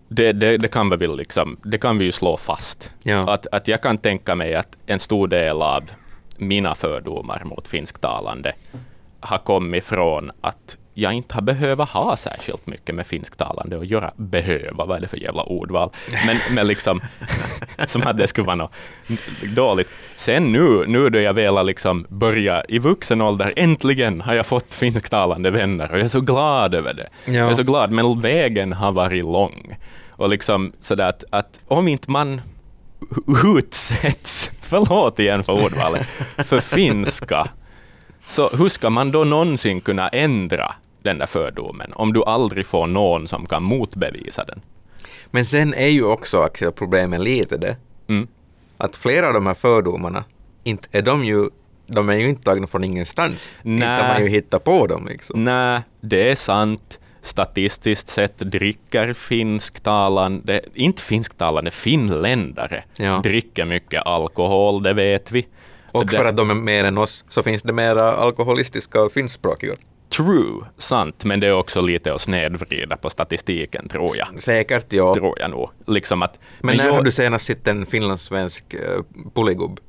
Det, 0.07 0.31
det, 0.31 0.57
det, 0.57 0.67
kan 0.67 0.89
vi 0.89 0.95
väl 0.95 1.17
liksom, 1.17 1.57
det 1.63 1.77
kan 1.77 1.97
vi 1.97 2.05
ju 2.05 2.11
slå 2.11 2.37
fast. 2.37 2.91
Ja. 3.03 3.33
Att, 3.33 3.47
att 3.47 3.67
jag 3.67 3.81
kan 3.81 3.97
tänka 3.97 4.35
mig 4.35 4.55
att 4.55 4.77
en 4.85 4.99
stor 4.99 5.27
del 5.27 5.61
av 5.61 5.83
mina 6.37 6.75
fördomar 6.75 7.43
mot 7.43 7.67
finsktalande 7.67 8.55
har 9.19 9.37
kommit 9.37 9.85
från 9.85 10.31
att 10.41 10.77
jag 10.99 11.13
inte 11.13 11.35
har 11.35 11.41
behövt 11.41 11.89
ha 11.89 12.17
särskilt 12.17 12.67
mycket 12.67 12.95
med 12.95 13.07
finsktalande 13.07 13.77
att 13.77 13.87
göra. 13.87 14.11
Behöva, 14.15 14.85
vad 14.85 14.97
är 14.97 15.01
det 15.01 15.07
för 15.07 15.17
jävla 15.17 15.43
ordval? 15.43 15.89
Men, 16.25 16.37
men 16.51 16.67
liksom, 16.67 17.01
som 17.85 18.01
att 18.07 18.17
det 18.17 18.27
skulle 18.27 18.45
vara 18.45 18.55
något 18.55 18.71
dåligt. 19.55 19.89
Sen 20.15 20.51
nu, 20.51 20.85
nu 20.87 21.09
då 21.09 21.19
jag 21.19 21.33
väl 21.33 21.57
har 21.57 21.63
liksom 21.63 22.05
börja 22.09 22.63
i 22.67 22.79
vuxen 22.79 23.21
ålder, 23.21 23.53
äntligen 23.55 24.21
har 24.21 24.33
jag 24.33 24.45
fått 24.45 24.73
finsktalande 24.73 25.51
vänner 25.51 25.91
och 25.91 25.97
jag 25.97 26.05
är 26.05 26.09
så 26.09 26.21
glad 26.21 26.75
över 26.75 26.93
det. 26.93 27.09
Ja. 27.25 27.33
Jag 27.33 27.51
är 27.51 27.55
så 27.55 27.63
glad, 27.63 27.91
men 27.91 28.21
vägen 28.21 28.73
har 28.73 28.91
varit 28.91 29.23
lång. 29.23 29.77
Och 30.09 30.29
liksom 30.29 30.73
sådär 30.79 31.09
att, 31.09 31.23
att 31.29 31.59
om 31.67 31.87
inte 31.87 32.11
man 32.11 32.41
utsätts, 33.57 34.51
förlåt 34.61 35.19
igen 35.19 35.43
för 35.43 35.53
ordvalet, 35.65 36.07
för 36.45 36.59
finska, 36.59 37.47
så 38.25 38.49
hur 38.49 38.69
ska 38.69 38.89
man 38.89 39.11
då 39.11 39.23
någonsin 39.23 39.81
kunna 39.81 40.07
ändra 40.07 40.75
den 41.07 41.17
där 41.17 41.25
fördomen 41.25 41.93
om 41.93 42.13
du 42.13 42.23
aldrig 42.23 42.65
får 42.65 42.87
någon 42.87 43.27
som 43.27 43.45
kan 43.45 43.63
motbevisa 43.63 44.43
den? 44.45 44.61
Men 45.31 45.45
sen 45.45 45.73
är 45.73 45.87
ju 45.87 46.03
också, 46.03 46.41
Axel, 46.41 46.71
problemet 46.71 47.19
lite 47.21 47.57
det, 47.57 47.75
Mm. 48.09 48.27
att 48.77 48.95
flera 48.95 49.27
av 49.27 49.33
de 49.33 49.47
här 49.47 49.53
fördomarna, 49.53 50.23
inte 50.63 50.87
är 50.91 51.01
de 51.01 51.23
ju 51.25 51.49
de 51.89 52.09
är 52.09 52.13
ju 52.15 52.29
inte 52.29 52.43
tagna 52.43 52.67
från 52.67 52.83
ingenstans. 52.83 53.55
Inte 53.63 53.85
har 53.85 53.97
Nej. 53.97 54.13
man 54.13 54.23
ju 54.23 54.29
hittat 54.29 54.63
på 54.63 54.87
dem 54.87 55.07
liksom. 55.07 55.43
Nej, 55.43 55.81
det 56.01 56.31
är 56.31 56.35
sant. 56.35 56.99
Statistiskt 57.21 58.09
sett 58.09 58.37
dricker 58.37 59.13
finsktalande, 59.13 60.61
inte 60.73 61.01
finsktalande, 61.01 61.71
finländare 61.71 62.83
Ja. 62.97 63.19
dricker 63.23 63.65
mycket 63.65 64.03
alkohol, 64.05 64.83
det 64.83 64.93
vet 64.93 65.31
vi. 65.31 65.47
Och 65.91 66.11
för 66.11 66.25
att 66.25 66.37
de 66.37 66.49
är 66.49 66.55
mer 66.55 66.83
än 66.83 66.97
oss 66.97 67.25
så 67.29 67.43
finns 67.43 67.63
det 67.63 67.73
mera 67.73 68.11
alkoholistiska 68.11 69.01
och 69.01 69.11
finskspråkiga. 69.11 69.73
True, 70.09 70.61
sant, 70.77 71.23
men 71.25 71.39
det 71.39 71.47
är 71.47 71.53
också 71.53 71.81
lite 71.81 72.13
att 72.13 72.21
snedvrida 72.21 72.97
på 72.97 73.09
statistiken, 73.09 73.89
tror 73.89 74.17
jag. 74.17 74.41
Säkert, 74.41 74.93
ja. 74.93 75.13
Tror 75.13 75.39
jag 75.39 75.51
nog. 75.51 75.69
Liksom 75.87 76.21
att, 76.21 76.39
Men 76.59 76.77
när 76.77 76.85
jag- 76.85 76.93
har 76.93 77.03
du 77.03 77.11
senast 77.11 77.45
sett 77.45 77.67
en 77.67 77.85
finlandssvensk 77.85 78.73
uh, 78.73 78.79
poligubb? 79.33 79.79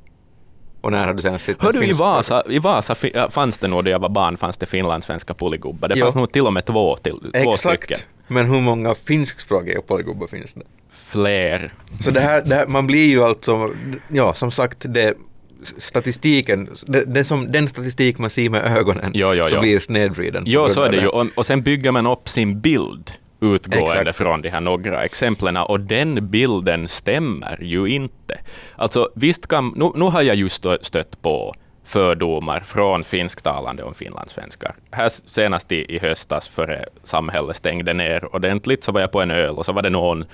Och 0.81 0.93
när 0.93 1.07
har 1.07 1.15
du 1.15 1.23
senast 1.23 1.45
sett 1.45 1.63
Hör 1.63 1.75
en 1.75 1.81
du, 1.81 1.87
i 1.87 1.93
Vasa, 1.93 2.43
i 2.49 2.59
Vasa 2.59 2.95
fanns 3.31 3.59
det 3.59 3.69
nog, 3.69 3.85
då 3.85 3.91
jag 3.91 3.99
var 3.99 4.09
barn, 4.09 4.37
fanns 4.37 4.57
det 4.57 4.67
finlandssvenska 4.67 5.35
poligubbar. 5.35 5.89
Det 5.89 5.95
Jo. 5.99 6.05
fanns 6.05 6.15
nog 6.15 6.33
till 6.33 6.47
och 6.47 6.53
med 6.53 6.65
två, 6.65 6.97
till, 6.97 7.19
två 7.43 7.53
Exakt. 7.53 7.85
stycken. 7.85 7.99
Men 8.29 8.47
hur 8.47 8.61
många 8.61 8.95
finskspråkiga 8.95 9.83
poligubbar 9.83 10.27
finns 10.27 10.55
det? 10.55 10.63
Fler. 10.91 11.73
Så 12.01 12.11
det 12.11 12.21
här, 12.21 12.43
det 12.45 12.55
här, 12.55 12.67
man 12.67 12.87
blir 12.87 13.07
ju 13.09 13.23
alltså, 13.25 13.71
ja 14.09 14.35
som 14.35 14.51
sagt, 14.51 14.85
det, 14.89 15.15
statistiken, 15.63 16.69
det 17.07 17.25
som, 17.25 17.53
den 17.53 17.69
statistik 17.69 18.19
man 18.19 18.31
ser 18.31 18.51
med 18.51 18.79
ögonen 18.79 19.11
Jo, 19.15 19.35
jo, 19.35 19.47
så 19.47 19.55
jo. 19.55 19.61
blir 19.61 19.79
snedvriden. 19.79 20.43
Jo, 20.47 20.69
så 20.69 20.83
är 20.83 20.91
det 20.91 20.97
ju. 20.97 21.07
Och, 21.09 21.27
och 21.35 21.47
sen 21.47 21.63
bygger 21.63 21.91
man 21.91 22.07
upp 22.07 22.29
sin 22.29 22.61
bild 22.61 23.11
utgående 23.41 24.01
Exakt. 24.01 24.17
från 24.17 24.43
de 24.43 24.49
här 24.49 24.61
några 24.61 25.05
exemplen, 25.05 25.57
och 25.57 25.81
den 25.81 26.29
bilden 26.29 26.89
stämmer 26.89 27.63
ju 27.63 27.87
inte. 27.87 28.39
Alltså, 28.77 29.11
visst 29.15 29.47
kan, 29.47 29.73
nu, 29.77 29.91
nu 29.95 30.05
har 30.05 30.23
jag 30.23 30.37
just 30.37 30.65
stö- 30.65 30.83
stött 30.83 31.23
på 31.23 31.55
fördomar 31.85 32.61
från 32.61 33.05
finsktalande 33.05 33.83
om 33.83 33.95
finlandssvenskar. 33.95 34.75
Här 34.91 35.09
senast 35.27 35.73
i, 35.73 35.95
i 35.95 35.99
höstas, 35.99 36.49
före 36.49 36.85
samhället 37.05 37.57
stängde 37.57 37.93
ner 37.95 38.35
ordentligt, 38.35 38.85
så 38.85 38.93
var 38.93 39.01
jag 39.01 39.13
på 39.13 39.21
en 39.21 39.31
öl 39.31 39.55
och 39.55 39.67
så 39.67 39.73
var 39.73 39.83
det 39.83 39.91
någon 39.91 40.25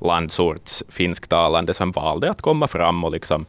landsorts 0.00 0.84
finsktalande 0.88 1.74
som 1.74 1.92
valde 1.92 2.30
att 2.30 2.42
komma 2.42 2.68
fram 2.68 3.04
och 3.04 3.12
liksom 3.12 3.46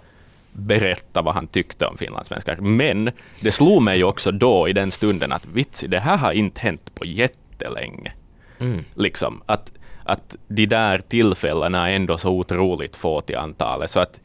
berätta 0.54 1.22
vad 1.22 1.34
han 1.34 1.48
tyckte 1.48 1.86
om 1.86 1.98
finlandssvenskar. 1.98 2.56
Men 2.56 3.12
det 3.40 3.52
slog 3.52 3.82
mig 3.82 4.04
också 4.04 4.32
då 4.32 4.70
i 4.70 4.74
den 4.74 4.92
stunden 4.92 5.32
att 5.32 5.46
vitsi, 5.46 5.88
det 5.88 6.00
här 6.00 6.18
har 6.18 6.32
inte 6.32 6.62
hänt 6.62 6.96
på 6.96 7.06
jättelänge. 7.06 8.12
Mm. 8.60 8.84
Liksom, 8.94 9.42
att, 9.46 9.72
att 10.04 10.36
de 10.48 10.66
där 10.66 11.00
tillfällena 11.00 11.90
är 11.92 11.96
ändå 11.96 12.18
så 12.18 12.30
otroligt 12.30 12.96
få 12.96 13.22
till 13.22 13.38
antalet, 13.38 13.90
så 13.92 14.00
att 14.00 14.20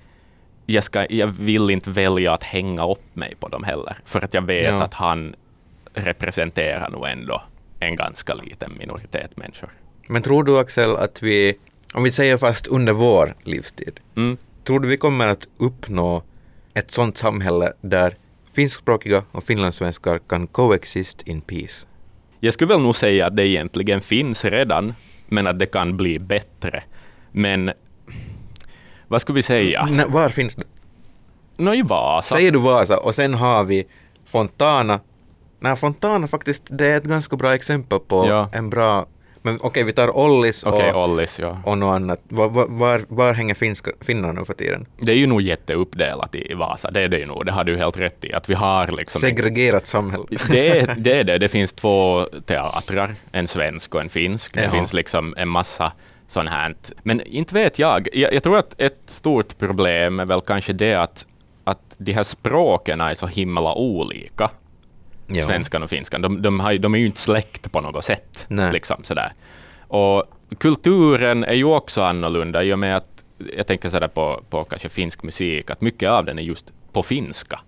jag, 0.66 0.84
ska, 0.84 1.06
jag 1.12 1.26
vill 1.26 1.70
inte 1.70 1.90
välja 1.90 2.32
att 2.32 2.42
hänga 2.42 2.86
upp 2.86 3.16
mig 3.16 3.34
på 3.40 3.48
dem 3.48 3.64
heller, 3.64 3.96
för 4.04 4.24
att 4.24 4.34
jag 4.34 4.42
vet 4.42 4.64
Ja. 4.64 4.82
att 4.82 4.94
han 4.94 5.34
representerar 5.94 6.90
nog 6.90 7.06
ändå 7.06 7.42
en 7.80 7.96
ganska 7.96 8.34
liten 8.34 8.72
minoritet 8.78 9.36
människor. 9.36 9.70
Men 10.08 10.22
tror 10.22 10.44
du 10.44 10.58
Axel 10.58 10.96
att 10.96 11.22
vi, 11.22 11.54
om 11.94 12.02
vi 12.02 12.10
säger 12.10 12.36
fast 12.36 12.66
under 12.66 12.92
vår 12.92 13.34
livstid, 13.44 14.00
Mm. 14.16 14.36
Tror 14.66 14.80
du 14.80 14.88
vi 14.88 14.96
kommer 14.96 15.26
att 15.26 15.48
uppnå 15.58 16.22
ett 16.74 16.90
sådant 16.90 17.16
samhälle 17.16 17.72
där 17.80 18.14
finskspråkiga 18.52 19.22
och 19.32 19.44
finlandssvenskar 19.44 20.18
kan 20.18 20.46
coexist 20.46 21.22
in 21.22 21.40
peace? 21.40 21.86
Jag 22.40 22.54
skulle 22.54 22.68
väl 22.68 22.82
nog 22.82 22.96
säga 22.96 23.26
att 23.26 23.36
det 23.36 23.46
egentligen 23.48 24.00
finns 24.00 24.44
redan, 24.44 24.94
men 25.28 25.46
att 25.46 25.58
det 25.58 25.66
kan 25.66 25.96
bli 25.96 26.18
bättre. 26.18 26.82
Men 27.32 27.72
vad 29.08 29.20
skulle 29.20 29.36
vi 29.36 29.42
säga? 29.42 29.88
N- 29.90 30.02
var 30.08 30.28
finns 30.28 30.56
det? 30.56 30.64
Nå, 31.56 31.74
i 31.74 31.82
Vasa. 31.82 32.36
Säger 32.36 32.50
du 32.52 32.58
Vasa 32.58 32.98
och 32.98 33.14
sen 33.14 33.34
har 33.34 33.64
vi 33.64 33.86
Fontana. 34.26 35.00
Nej, 35.60 35.76
Fontana 35.76 36.26
faktiskt, 36.28 36.62
det 36.70 36.86
är 36.86 36.96
ett 36.96 37.04
ganska 37.04 37.36
bra 37.36 37.54
exempel 37.54 37.98
på 37.98 38.26
Ja. 38.28 38.50
en 38.52 38.70
bra... 38.70 39.06
Men 39.46 39.58
okej, 39.60 39.84
vi 39.84 39.92
tar 39.92 40.16
Ollis 40.16 40.62
och, 40.62 40.96
Ollis, 40.96 41.38
ja. 41.38 41.58
och 41.64 41.78
något 41.78 41.94
annat. 41.94 42.20
Var, 42.28 42.48
var, 42.68 43.04
var, 43.08 43.32
hänger 43.32 43.54
finska, 43.54 43.90
finnarna 44.00 44.32
nu 44.32 44.44
för 44.44 44.52
tiden? 44.54 44.86
Det 45.00 45.12
är 45.12 45.16
ju 45.16 45.26
nog 45.26 45.42
jätteuppdelat 45.42 46.34
i 46.34 46.54
Vasa, 46.54 46.90
det 46.90 47.00
är 47.00 47.08
det 47.08 47.18
ju 47.18 47.26
nog, 47.26 47.46
det 47.46 47.52
har 47.52 47.64
du 47.64 47.76
helt 47.76 48.00
rätt 48.00 48.24
i, 48.24 48.32
att 48.32 48.48
vi 48.48 48.54
har 48.54 48.86
liksom... 48.86 49.20
Segregerat 49.20 49.86
samhälle. 49.86 50.24
Det 50.50 50.68
är, 50.78 50.94
det 50.96 51.22
det, 51.22 51.38
det 51.38 51.48
finns 51.48 51.72
två 51.72 52.22
teatrar, 52.46 53.14
en 53.32 53.46
svensk 53.46 53.94
och 53.94 54.00
en 54.00 54.08
finsk. 54.08 54.54
Det 54.54 54.64
Ja. 54.64 54.70
finns 54.70 54.92
liksom 54.92 55.34
en 55.36 55.48
massa 55.48 55.92
sånt 56.26 56.50
här. 56.50 56.74
Men 57.02 57.20
inte 57.20 57.54
vet 57.54 57.78
jag. 57.78 58.08
jag. 58.12 58.34
Jag 58.34 58.42
tror 58.42 58.58
att 58.58 58.80
ett 58.80 59.02
stort 59.06 59.58
problem 59.58 60.20
är 60.20 60.24
väl 60.24 60.40
kanske 60.40 60.72
det 60.72 60.94
att, 60.94 61.26
att 61.64 61.94
de 61.98 62.12
här 62.12 62.22
språken 62.22 63.00
är 63.00 63.14
så 63.14 63.26
himla 63.26 63.74
olika. 63.74 64.50
Ja. 65.26 65.42
svenskan 65.46 65.82
och 65.82 65.90
finskan. 65.90 66.22
De, 66.22 66.42
de, 66.42 66.60
har, 66.60 66.74
de 66.74 66.94
är 66.94 66.98
ju 66.98 67.06
inte 67.06 67.20
släkt 67.20 67.72
på 67.72 67.80
något 67.80 68.04
sätt. 68.04 68.44
Nej. 68.48 68.72
Liksom, 68.72 69.04
sådär. 69.04 69.32
Och 69.88 70.24
kulturen 70.58 71.44
är 71.44 71.54
ju 71.54 71.64
också 71.64 72.02
annorlunda 72.02 72.62
i 72.64 72.72
och 72.72 72.78
med 72.78 72.96
att 72.96 73.24
jag 73.56 73.66
tänker 73.66 73.88
sådär 73.88 74.08
på, 74.08 74.42
på 74.50 74.64
kanske 74.64 74.88
finsk 74.88 75.22
musik, 75.22 75.70
att 75.70 75.80
mycket 75.80 76.10
av 76.10 76.24
den 76.24 76.38
är 76.38 76.42
just 76.42 76.72
på 76.92 77.02
finska. 77.02 77.60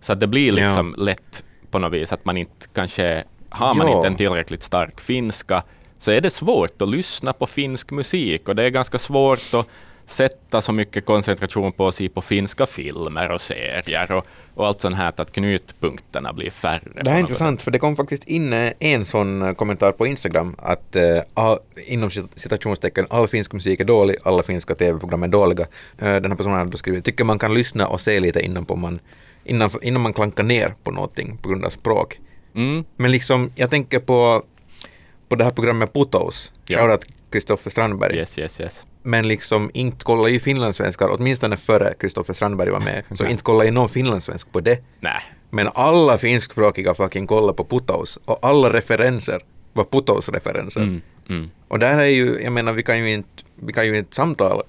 Så 0.00 0.12
att 0.12 0.20
det 0.20 0.26
blir 0.26 0.52
liksom 0.52 0.94
lätt 0.98 1.44
på 1.70 1.78
något 1.78 1.92
vis 1.92 2.12
att 2.12 2.24
man 2.24 2.36
inte 2.36 2.66
kanske, 2.74 3.24
har 3.48 3.74
man 3.74 3.86
Ja. 3.88 3.96
inte 3.96 4.06
en 4.08 4.16
tillräckligt 4.16 4.62
stark 4.62 5.00
finska, 5.00 5.62
så 5.98 6.10
är 6.10 6.20
det 6.20 6.30
svårt 6.30 6.82
att 6.82 6.88
lyssna 6.88 7.32
på 7.32 7.46
finsk 7.46 7.90
musik 7.90 8.48
och 8.48 8.56
det 8.56 8.62
är 8.64 8.68
ganska 8.68 8.98
svårt 8.98 9.54
att 9.54 9.68
sätta 10.06 10.60
så 10.62 10.72
mycket 10.72 11.06
koncentration 11.06 11.72
på 11.72 11.88
att 11.88 11.94
se 11.94 12.08
på 12.08 12.20
finska 12.22 12.66
filmer 12.66 13.30
och 13.30 13.40
serier 13.40 14.12
och, 14.12 14.26
och 14.54 14.66
allt 14.66 14.80
sånt 14.80 14.96
här 14.96 15.12
att 15.16 15.32
knutpunkterna 15.32 16.32
blir 16.32 16.50
färre. 16.50 17.02
Det 17.02 17.10
här 17.10 17.16
är 17.16 17.20
intressant, 17.20 17.62
för 17.62 17.70
det 17.70 17.78
kom 17.78 17.96
faktiskt 17.96 18.24
in 18.24 18.52
eh, 18.52 18.72
en 18.80 19.04
sån 19.04 19.42
eh, 19.42 19.52
kommentar 19.52 19.92
på 19.92 20.06
Instagram 20.06 20.54
att 20.58 20.96
eh, 20.96 21.18
all, 21.34 21.58
inom 21.86 22.08
cit- 22.10 22.28
citationstecken 22.36 23.06
all 23.10 23.28
finsk 23.28 23.52
musik 23.52 23.80
är 23.80 23.84
dålig, 23.84 24.16
alla 24.24 24.42
finska 24.42 24.74
tv-program 24.74 25.22
är 25.22 25.28
dåliga. 25.28 25.66
Eh, 25.98 26.16
den 26.16 26.30
här 26.30 26.36
personen 26.36 26.58
hade 26.58 26.78
skrivit, 26.78 27.04
tycker 27.04 27.24
man 27.24 27.38
kan 27.38 27.54
lyssna 27.54 27.86
och 27.86 28.00
se 28.00 28.20
lite 28.20 28.40
innan, 28.40 28.64
på 28.64 28.76
man, 28.76 28.98
innan, 29.44 29.70
innan 29.82 30.02
man 30.02 30.12
klankar 30.12 30.44
ner 30.44 30.74
på 30.82 30.90
någonting 30.90 31.36
på 31.42 31.48
grund 31.48 31.64
av 31.64 31.70
språk. 31.70 32.12
sätt. 32.12 32.22
Mm, 32.54 32.84
Men 32.96 33.10
liksom, 33.10 33.52
jag 33.54 33.70
tänker 33.70 33.98
på, 33.98 34.42
på 35.28 35.36
det 35.36 35.44
här 35.44 35.50
programmet 35.50 35.92
Putos, 35.92 36.52
Ja. 36.66 36.78
shoutout 36.78 37.04
Kristoffer 37.30 37.70
Strandberg. 37.70 38.16
yes, 38.16 38.38
yes, 38.38 38.60
yes. 38.60 38.86
Men 39.06 39.28
liksom 39.28 39.70
inte 39.74 40.04
kolla 40.04 40.28
i 40.28 40.40
finlandssvenskar, 40.40 41.08
åtminstone 41.12 41.56
före 41.56 41.94
Kristoffer 42.00 42.34
Strandberg 42.34 42.70
var 42.70 42.80
med, 42.80 43.02
så 43.14 43.24
inte 43.26 43.42
kolla 43.42 43.64
i 43.64 43.70
någon 43.70 43.88
finlandssvensk 43.88 44.52
på 44.52 44.60
det. 44.60 44.78
Nej, 45.00 45.20
Men 45.50 45.68
alla 45.74 46.18
finskspråkiga 46.18 46.94
fucking 46.94 47.26
kollar 47.26 47.52
på 47.52 47.64
Putos 47.64 48.18
och 48.24 48.38
alla 48.42 48.72
referenser 48.72 49.40
var 49.72 49.84
Putos-referenser. 49.84 50.80
mm, 50.80 51.00
mm. 51.28 51.50
Och 51.68 51.78
där 51.78 51.98
är 51.98 52.04
ju, 52.04 52.40
jag 52.42 52.52
menar, 52.52 52.72
vi 52.72 52.82
kan 52.82 52.98
ju 52.98 53.12
inte, 53.12 53.28
vi 53.54 53.72
kan 53.72 53.86
ju 53.86 53.98
inte 53.98 54.16
samtala. 54.16 54.62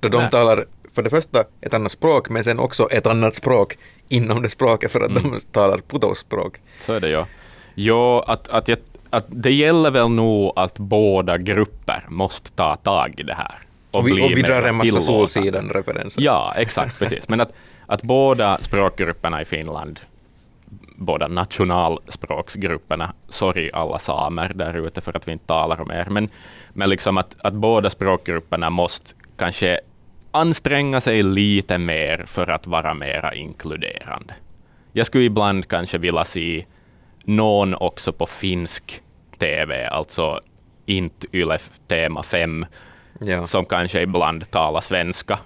Då 0.00 0.08
de 0.08 0.18
Nej. 0.22 0.30
talar 0.30 0.64
för 0.94 1.02
det 1.02 1.10
första 1.10 1.44
ett 1.60 1.74
annat 1.74 1.92
språk, 1.92 2.28
men 2.28 2.44
sen 2.44 2.58
också 2.58 2.88
ett 2.90 3.06
annat 3.06 3.34
språk 3.34 3.78
inom 4.08 4.42
det 4.42 4.48
språket 4.50 4.92
för 4.92 5.00
att 5.00 5.10
Mm. 5.10 5.22
de 5.22 5.40
talar 5.40 5.78
Putos-språk. 5.78 6.60
Så 6.80 6.92
är 6.92 7.00
det 7.00 7.08
ju. 7.08 7.24
Jo, 7.74 8.18
att, 8.20 8.48
att, 8.48 8.68
jag, 8.68 8.78
att 9.14 9.24
det 9.28 9.52
gäller 9.52 9.90
väl 9.90 10.08
nog 10.08 10.52
att 10.56 10.78
båda 10.78 11.38
grupper 11.38 12.04
måste 12.08 12.52
ta 12.52 12.76
tag 12.76 13.14
i 13.20 13.22
det 13.22 13.34
här. 13.34 13.58
Och 13.90 14.06
vi, 14.06 14.12
bli 14.12 14.22
och 14.22 14.30
vi 14.30 14.42
drar 14.42 14.62
en 14.62 14.74
massa. 14.74 15.00
Solsidan-referenser. 15.00 16.22
Ja, 16.22 16.52
exakt, 16.56 16.98
precis. 16.98 17.28
Men 17.28 17.40
att, 17.40 17.52
att 17.86 18.02
båda 18.02 18.58
språkgrupperna 18.60 19.42
i 19.42 19.44
Finland, 19.44 20.00
båda 20.96 21.28
nationalspråksgrupperna, 21.28 23.12
sorry 23.28 23.70
alla 23.72 23.98
samer 23.98 24.52
där 24.54 24.86
ute 24.86 25.00
för 25.00 25.16
att 25.16 25.28
vi 25.28 25.32
inte 25.32 25.46
talar 25.46 25.80
om 25.80 25.90
er, 25.90 26.06
men, 26.10 26.28
men 26.72 26.90
liksom 26.90 27.18
att, 27.18 27.36
att 27.40 27.54
båda 27.54 27.90
språkgrupperna 27.90 28.70
måste 28.70 29.14
kanske 29.36 29.80
anstränga 30.30 31.00
sig 31.00 31.22
lite 31.22 31.78
mer 31.78 32.24
för 32.26 32.50
att 32.50 32.66
vara 32.66 32.94
mera 32.94 33.34
inkluderande. 33.34 34.34
Jag 34.92 35.06
skulle 35.06 35.24
ibland 35.24 35.68
kanske 35.68 35.98
vilja 35.98 36.24
se 36.24 36.64
någon 37.24 37.74
också 37.74 38.12
på 38.12 38.26
finsk 38.26 39.00
TV, 39.38 39.86
alltså 39.86 40.40
inte 40.86 41.26
Yle 41.32 41.58
Tema 41.88 42.22
5, 42.22 42.66
Ja. 43.20 43.46
som 43.46 43.64
kanske 43.64 44.00
ibland 44.02 44.50
talar 44.50 44.80
svenska. 44.80 45.38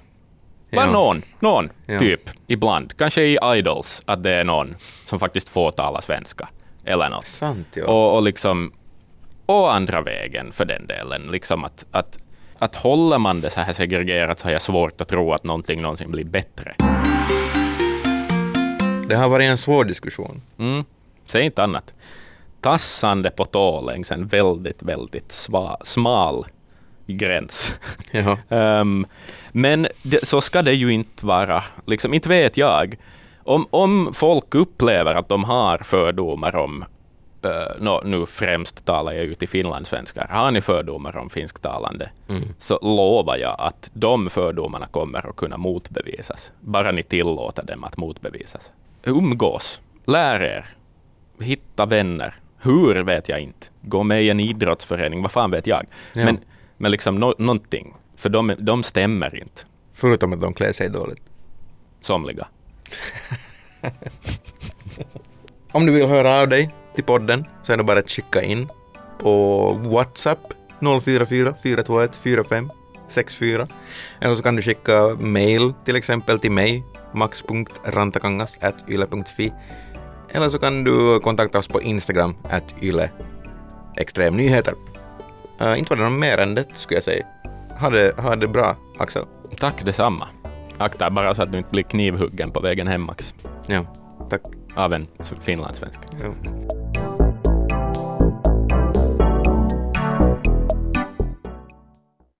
Bara 0.73 0.87
Ja. 0.87 0.93
någon, 0.93 1.23
någon 1.41 1.71
Ja. 1.87 1.99
typ, 1.99 2.31
ibland. 2.47 2.97
Kanske 2.97 3.23
i 3.23 3.39
Idols, 3.57 4.03
att 4.07 4.23
det 4.23 4.35
är 4.35 4.45
någon 4.45 4.77
som 5.05 5.19
faktiskt 5.19 5.49
får 5.49 5.71
tala 5.71 6.01
svenska. 6.03 6.49
Eller 6.85 7.11
något. 7.11 7.27
Sant, 7.27 7.69
ja. 7.77 7.85
Och, 7.85 8.17
och 8.17 8.23
liksom, 8.23 8.73
och 9.47 9.75
andra 9.75 10.01
vägen 10.03 10.53
för 10.53 10.65
den 10.65 10.87
delen. 10.87 11.23
Liksom 11.33 11.65
att, 11.65 11.87
att, 11.91 12.19
att 12.59 12.75
håller 12.77 13.19
man 13.19 13.41
det 13.41 13.51
så 13.51 13.61
här 13.61 13.73
segregerat 13.73 14.39
så 14.39 14.47
har 14.47 14.53
jag 14.53 14.63
svårt 14.63 15.01
att 15.01 15.09
tro 15.09 15.33
att 15.33 15.45
någonting 15.45 15.83
någonsin 15.83 16.11
blir 16.11 16.25
bättre. 16.25 16.75
Det 19.09 19.17
har 19.17 19.29
varit 19.29 19.49
en 19.49 19.59
svår 19.59 19.85
diskussion. 19.85 20.43
Mm, 20.59 20.85
säg 21.27 21.43
inte 21.45 21.63
annat. 21.63 21.95
Tassande 22.61 23.31
på 23.31 23.45
tå 23.45 23.81
längs 23.81 24.13
en 24.13 24.27
väldigt, 24.27 24.83
väldigt 24.83 25.33
sva, 25.33 25.77
smal 25.83 26.47
gräns. 27.07 27.75
Ehm, 28.49 29.07
men 29.53 29.87
det, 30.03 30.27
så 30.29 30.41
ska 30.41 30.63
det 30.63 30.73
ju 30.75 30.93
inte 30.93 31.27
vara. 31.27 31.63
Liksom, 31.87 32.15
inte 32.15 32.29
vet 32.29 32.57
jag. 32.57 32.97
Om, 33.45 33.67
om 33.71 34.11
folk 34.15 34.55
upplever 34.55 35.15
att 35.15 35.29
de 35.29 35.45
har 35.45 35.79
fördomar 35.79 36.57
om, 36.57 36.85
eh, 37.45 37.51
nå, 37.81 38.03
nu 38.05 38.27
främst 38.27 38.85
talar 38.85 39.13
jag 39.13 39.25
ut 39.25 39.43
i 39.43 39.47
finlandssvenskar, 39.47 40.27
har 40.31 40.51
ni 40.51 40.61
fördomar 40.61 41.17
om 41.17 41.31
finsktalande, 41.31 42.11
Mm. 42.29 42.43
så 42.59 42.79
lovar 42.83 43.37
jag 43.37 43.57
att 43.59 43.91
de 43.95 44.31
fördomarna 44.31 44.87
kommer 44.87 45.29
att 45.31 45.37
kunna 45.37 45.57
motbevisas. 45.57 46.53
Bara 46.61 46.93
ni 46.93 47.03
tillåter 47.03 47.63
dem 47.63 47.85
att 47.85 47.97
motbevisas. 47.97 48.71
Umgås, 49.03 49.81
lär 50.07 50.41
er, 50.43 50.67
hitta 51.41 51.87
vänner. 51.87 52.35
Hur 52.61 53.03
vet 53.03 53.29
jag 53.29 53.41
inte. 53.41 53.67
Gå 53.83 54.03
med 54.03 54.23
i 54.23 54.31
en 54.31 54.41
idrottsförening, 54.41 55.23
vad 55.23 55.33
fan 55.33 55.51
vet 55.51 55.67
jag. 55.67 55.87
Ja. 56.13 56.25
Men, 56.25 56.39
men 56.77 56.91
liksom 56.91 57.15
no, 57.15 57.35
någonting, 57.39 57.95
för 58.17 58.29
de, 58.29 58.55
de 58.59 58.83
stämmer 58.83 59.37
inte, 59.37 59.63
Förutom 59.95 60.33
att 60.33 60.41
de 60.41 60.55
klär 60.55 60.73
sig 60.73 60.91
dåligt. 60.91 61.23
somliga. 62.01 62.49
Om 65.73 65.87
du 65.87 65.93
vill 65.93 66.07
höra 66.07 66.41
av 66.41 66.49
dig 66.49 66.71
till 66.95 67.05
podden 67.05 67.45
så 67.63 67.73
är 67.73 67.77
det 67.77 67.85
bara 67.85 67.99
att 67.99 68.11
skicka 68.11 68.43
in 68.43 68.69
på 69.19 69.69
WhatsApp 69.75 70.39
044 70.81 71.55
421 71.63 72.17
45 72.17 72.71
64 73.09 73.69
eller 74.21 74.35
så 74.35 74.43
kan 74.43 74.57
du 74.57 74.63
skicka 74.63 75.09
mail 75.19 75.73
till 75.85 75.97
exempel 75.97 76.39
till 76.39 76.53
mig 76.53 76.85
max.rantakangas.yle.fi 77.15 79.53
eller 80.33 80.49
så 80.49 80.59
kan 80.59 80.85
du 80.85 81.21
kontakta 81.21 81.59
oss 81.59 81.69
på 81.69 81.83
Instagram 81.83 82.35
at 82.51 82.75
yle 82.83 83.11
extremnyheter. 83.97 84.75
Uh, 85.61 85.79
inte 85.79 85.91
var 85.91 85.97
det 85.97 86.09
något 86.09 86.21
mer 86.21 86.39
än 86.39 86.55
det 86.55 86.65
skulle 86.77 86.97
jag 86.97 87.05
säga. 87.05 87.27
Ha 87.81 87.91
det, 87.91 88.19
ha 88.19 88.37
det 88.37 88.49
bra 88.49 88.77
Axel. 88.99 89.23
Tack 89.59 89.85
detsamma. 89.85 90.29
Akta 90.79 91.11
bara 91.11 91.35
så 91.35 91.43
att 91.43 91.53
du 91.53 91.59
inte 91.59 91.71
blir 91.71 91.83
knivhuggen 91.83 92.51
på 92.51 92.61
vägen 92.61 92.87
hem, 92.87 93.03
Max. 93.03 93.35
Ja, 93.67 93.85
tack. 94.31 94.43
Av 94.75 94.93
en 94.93 95.07
finlandssvensk. 95.41 96.01
Ja. 96.23 96.78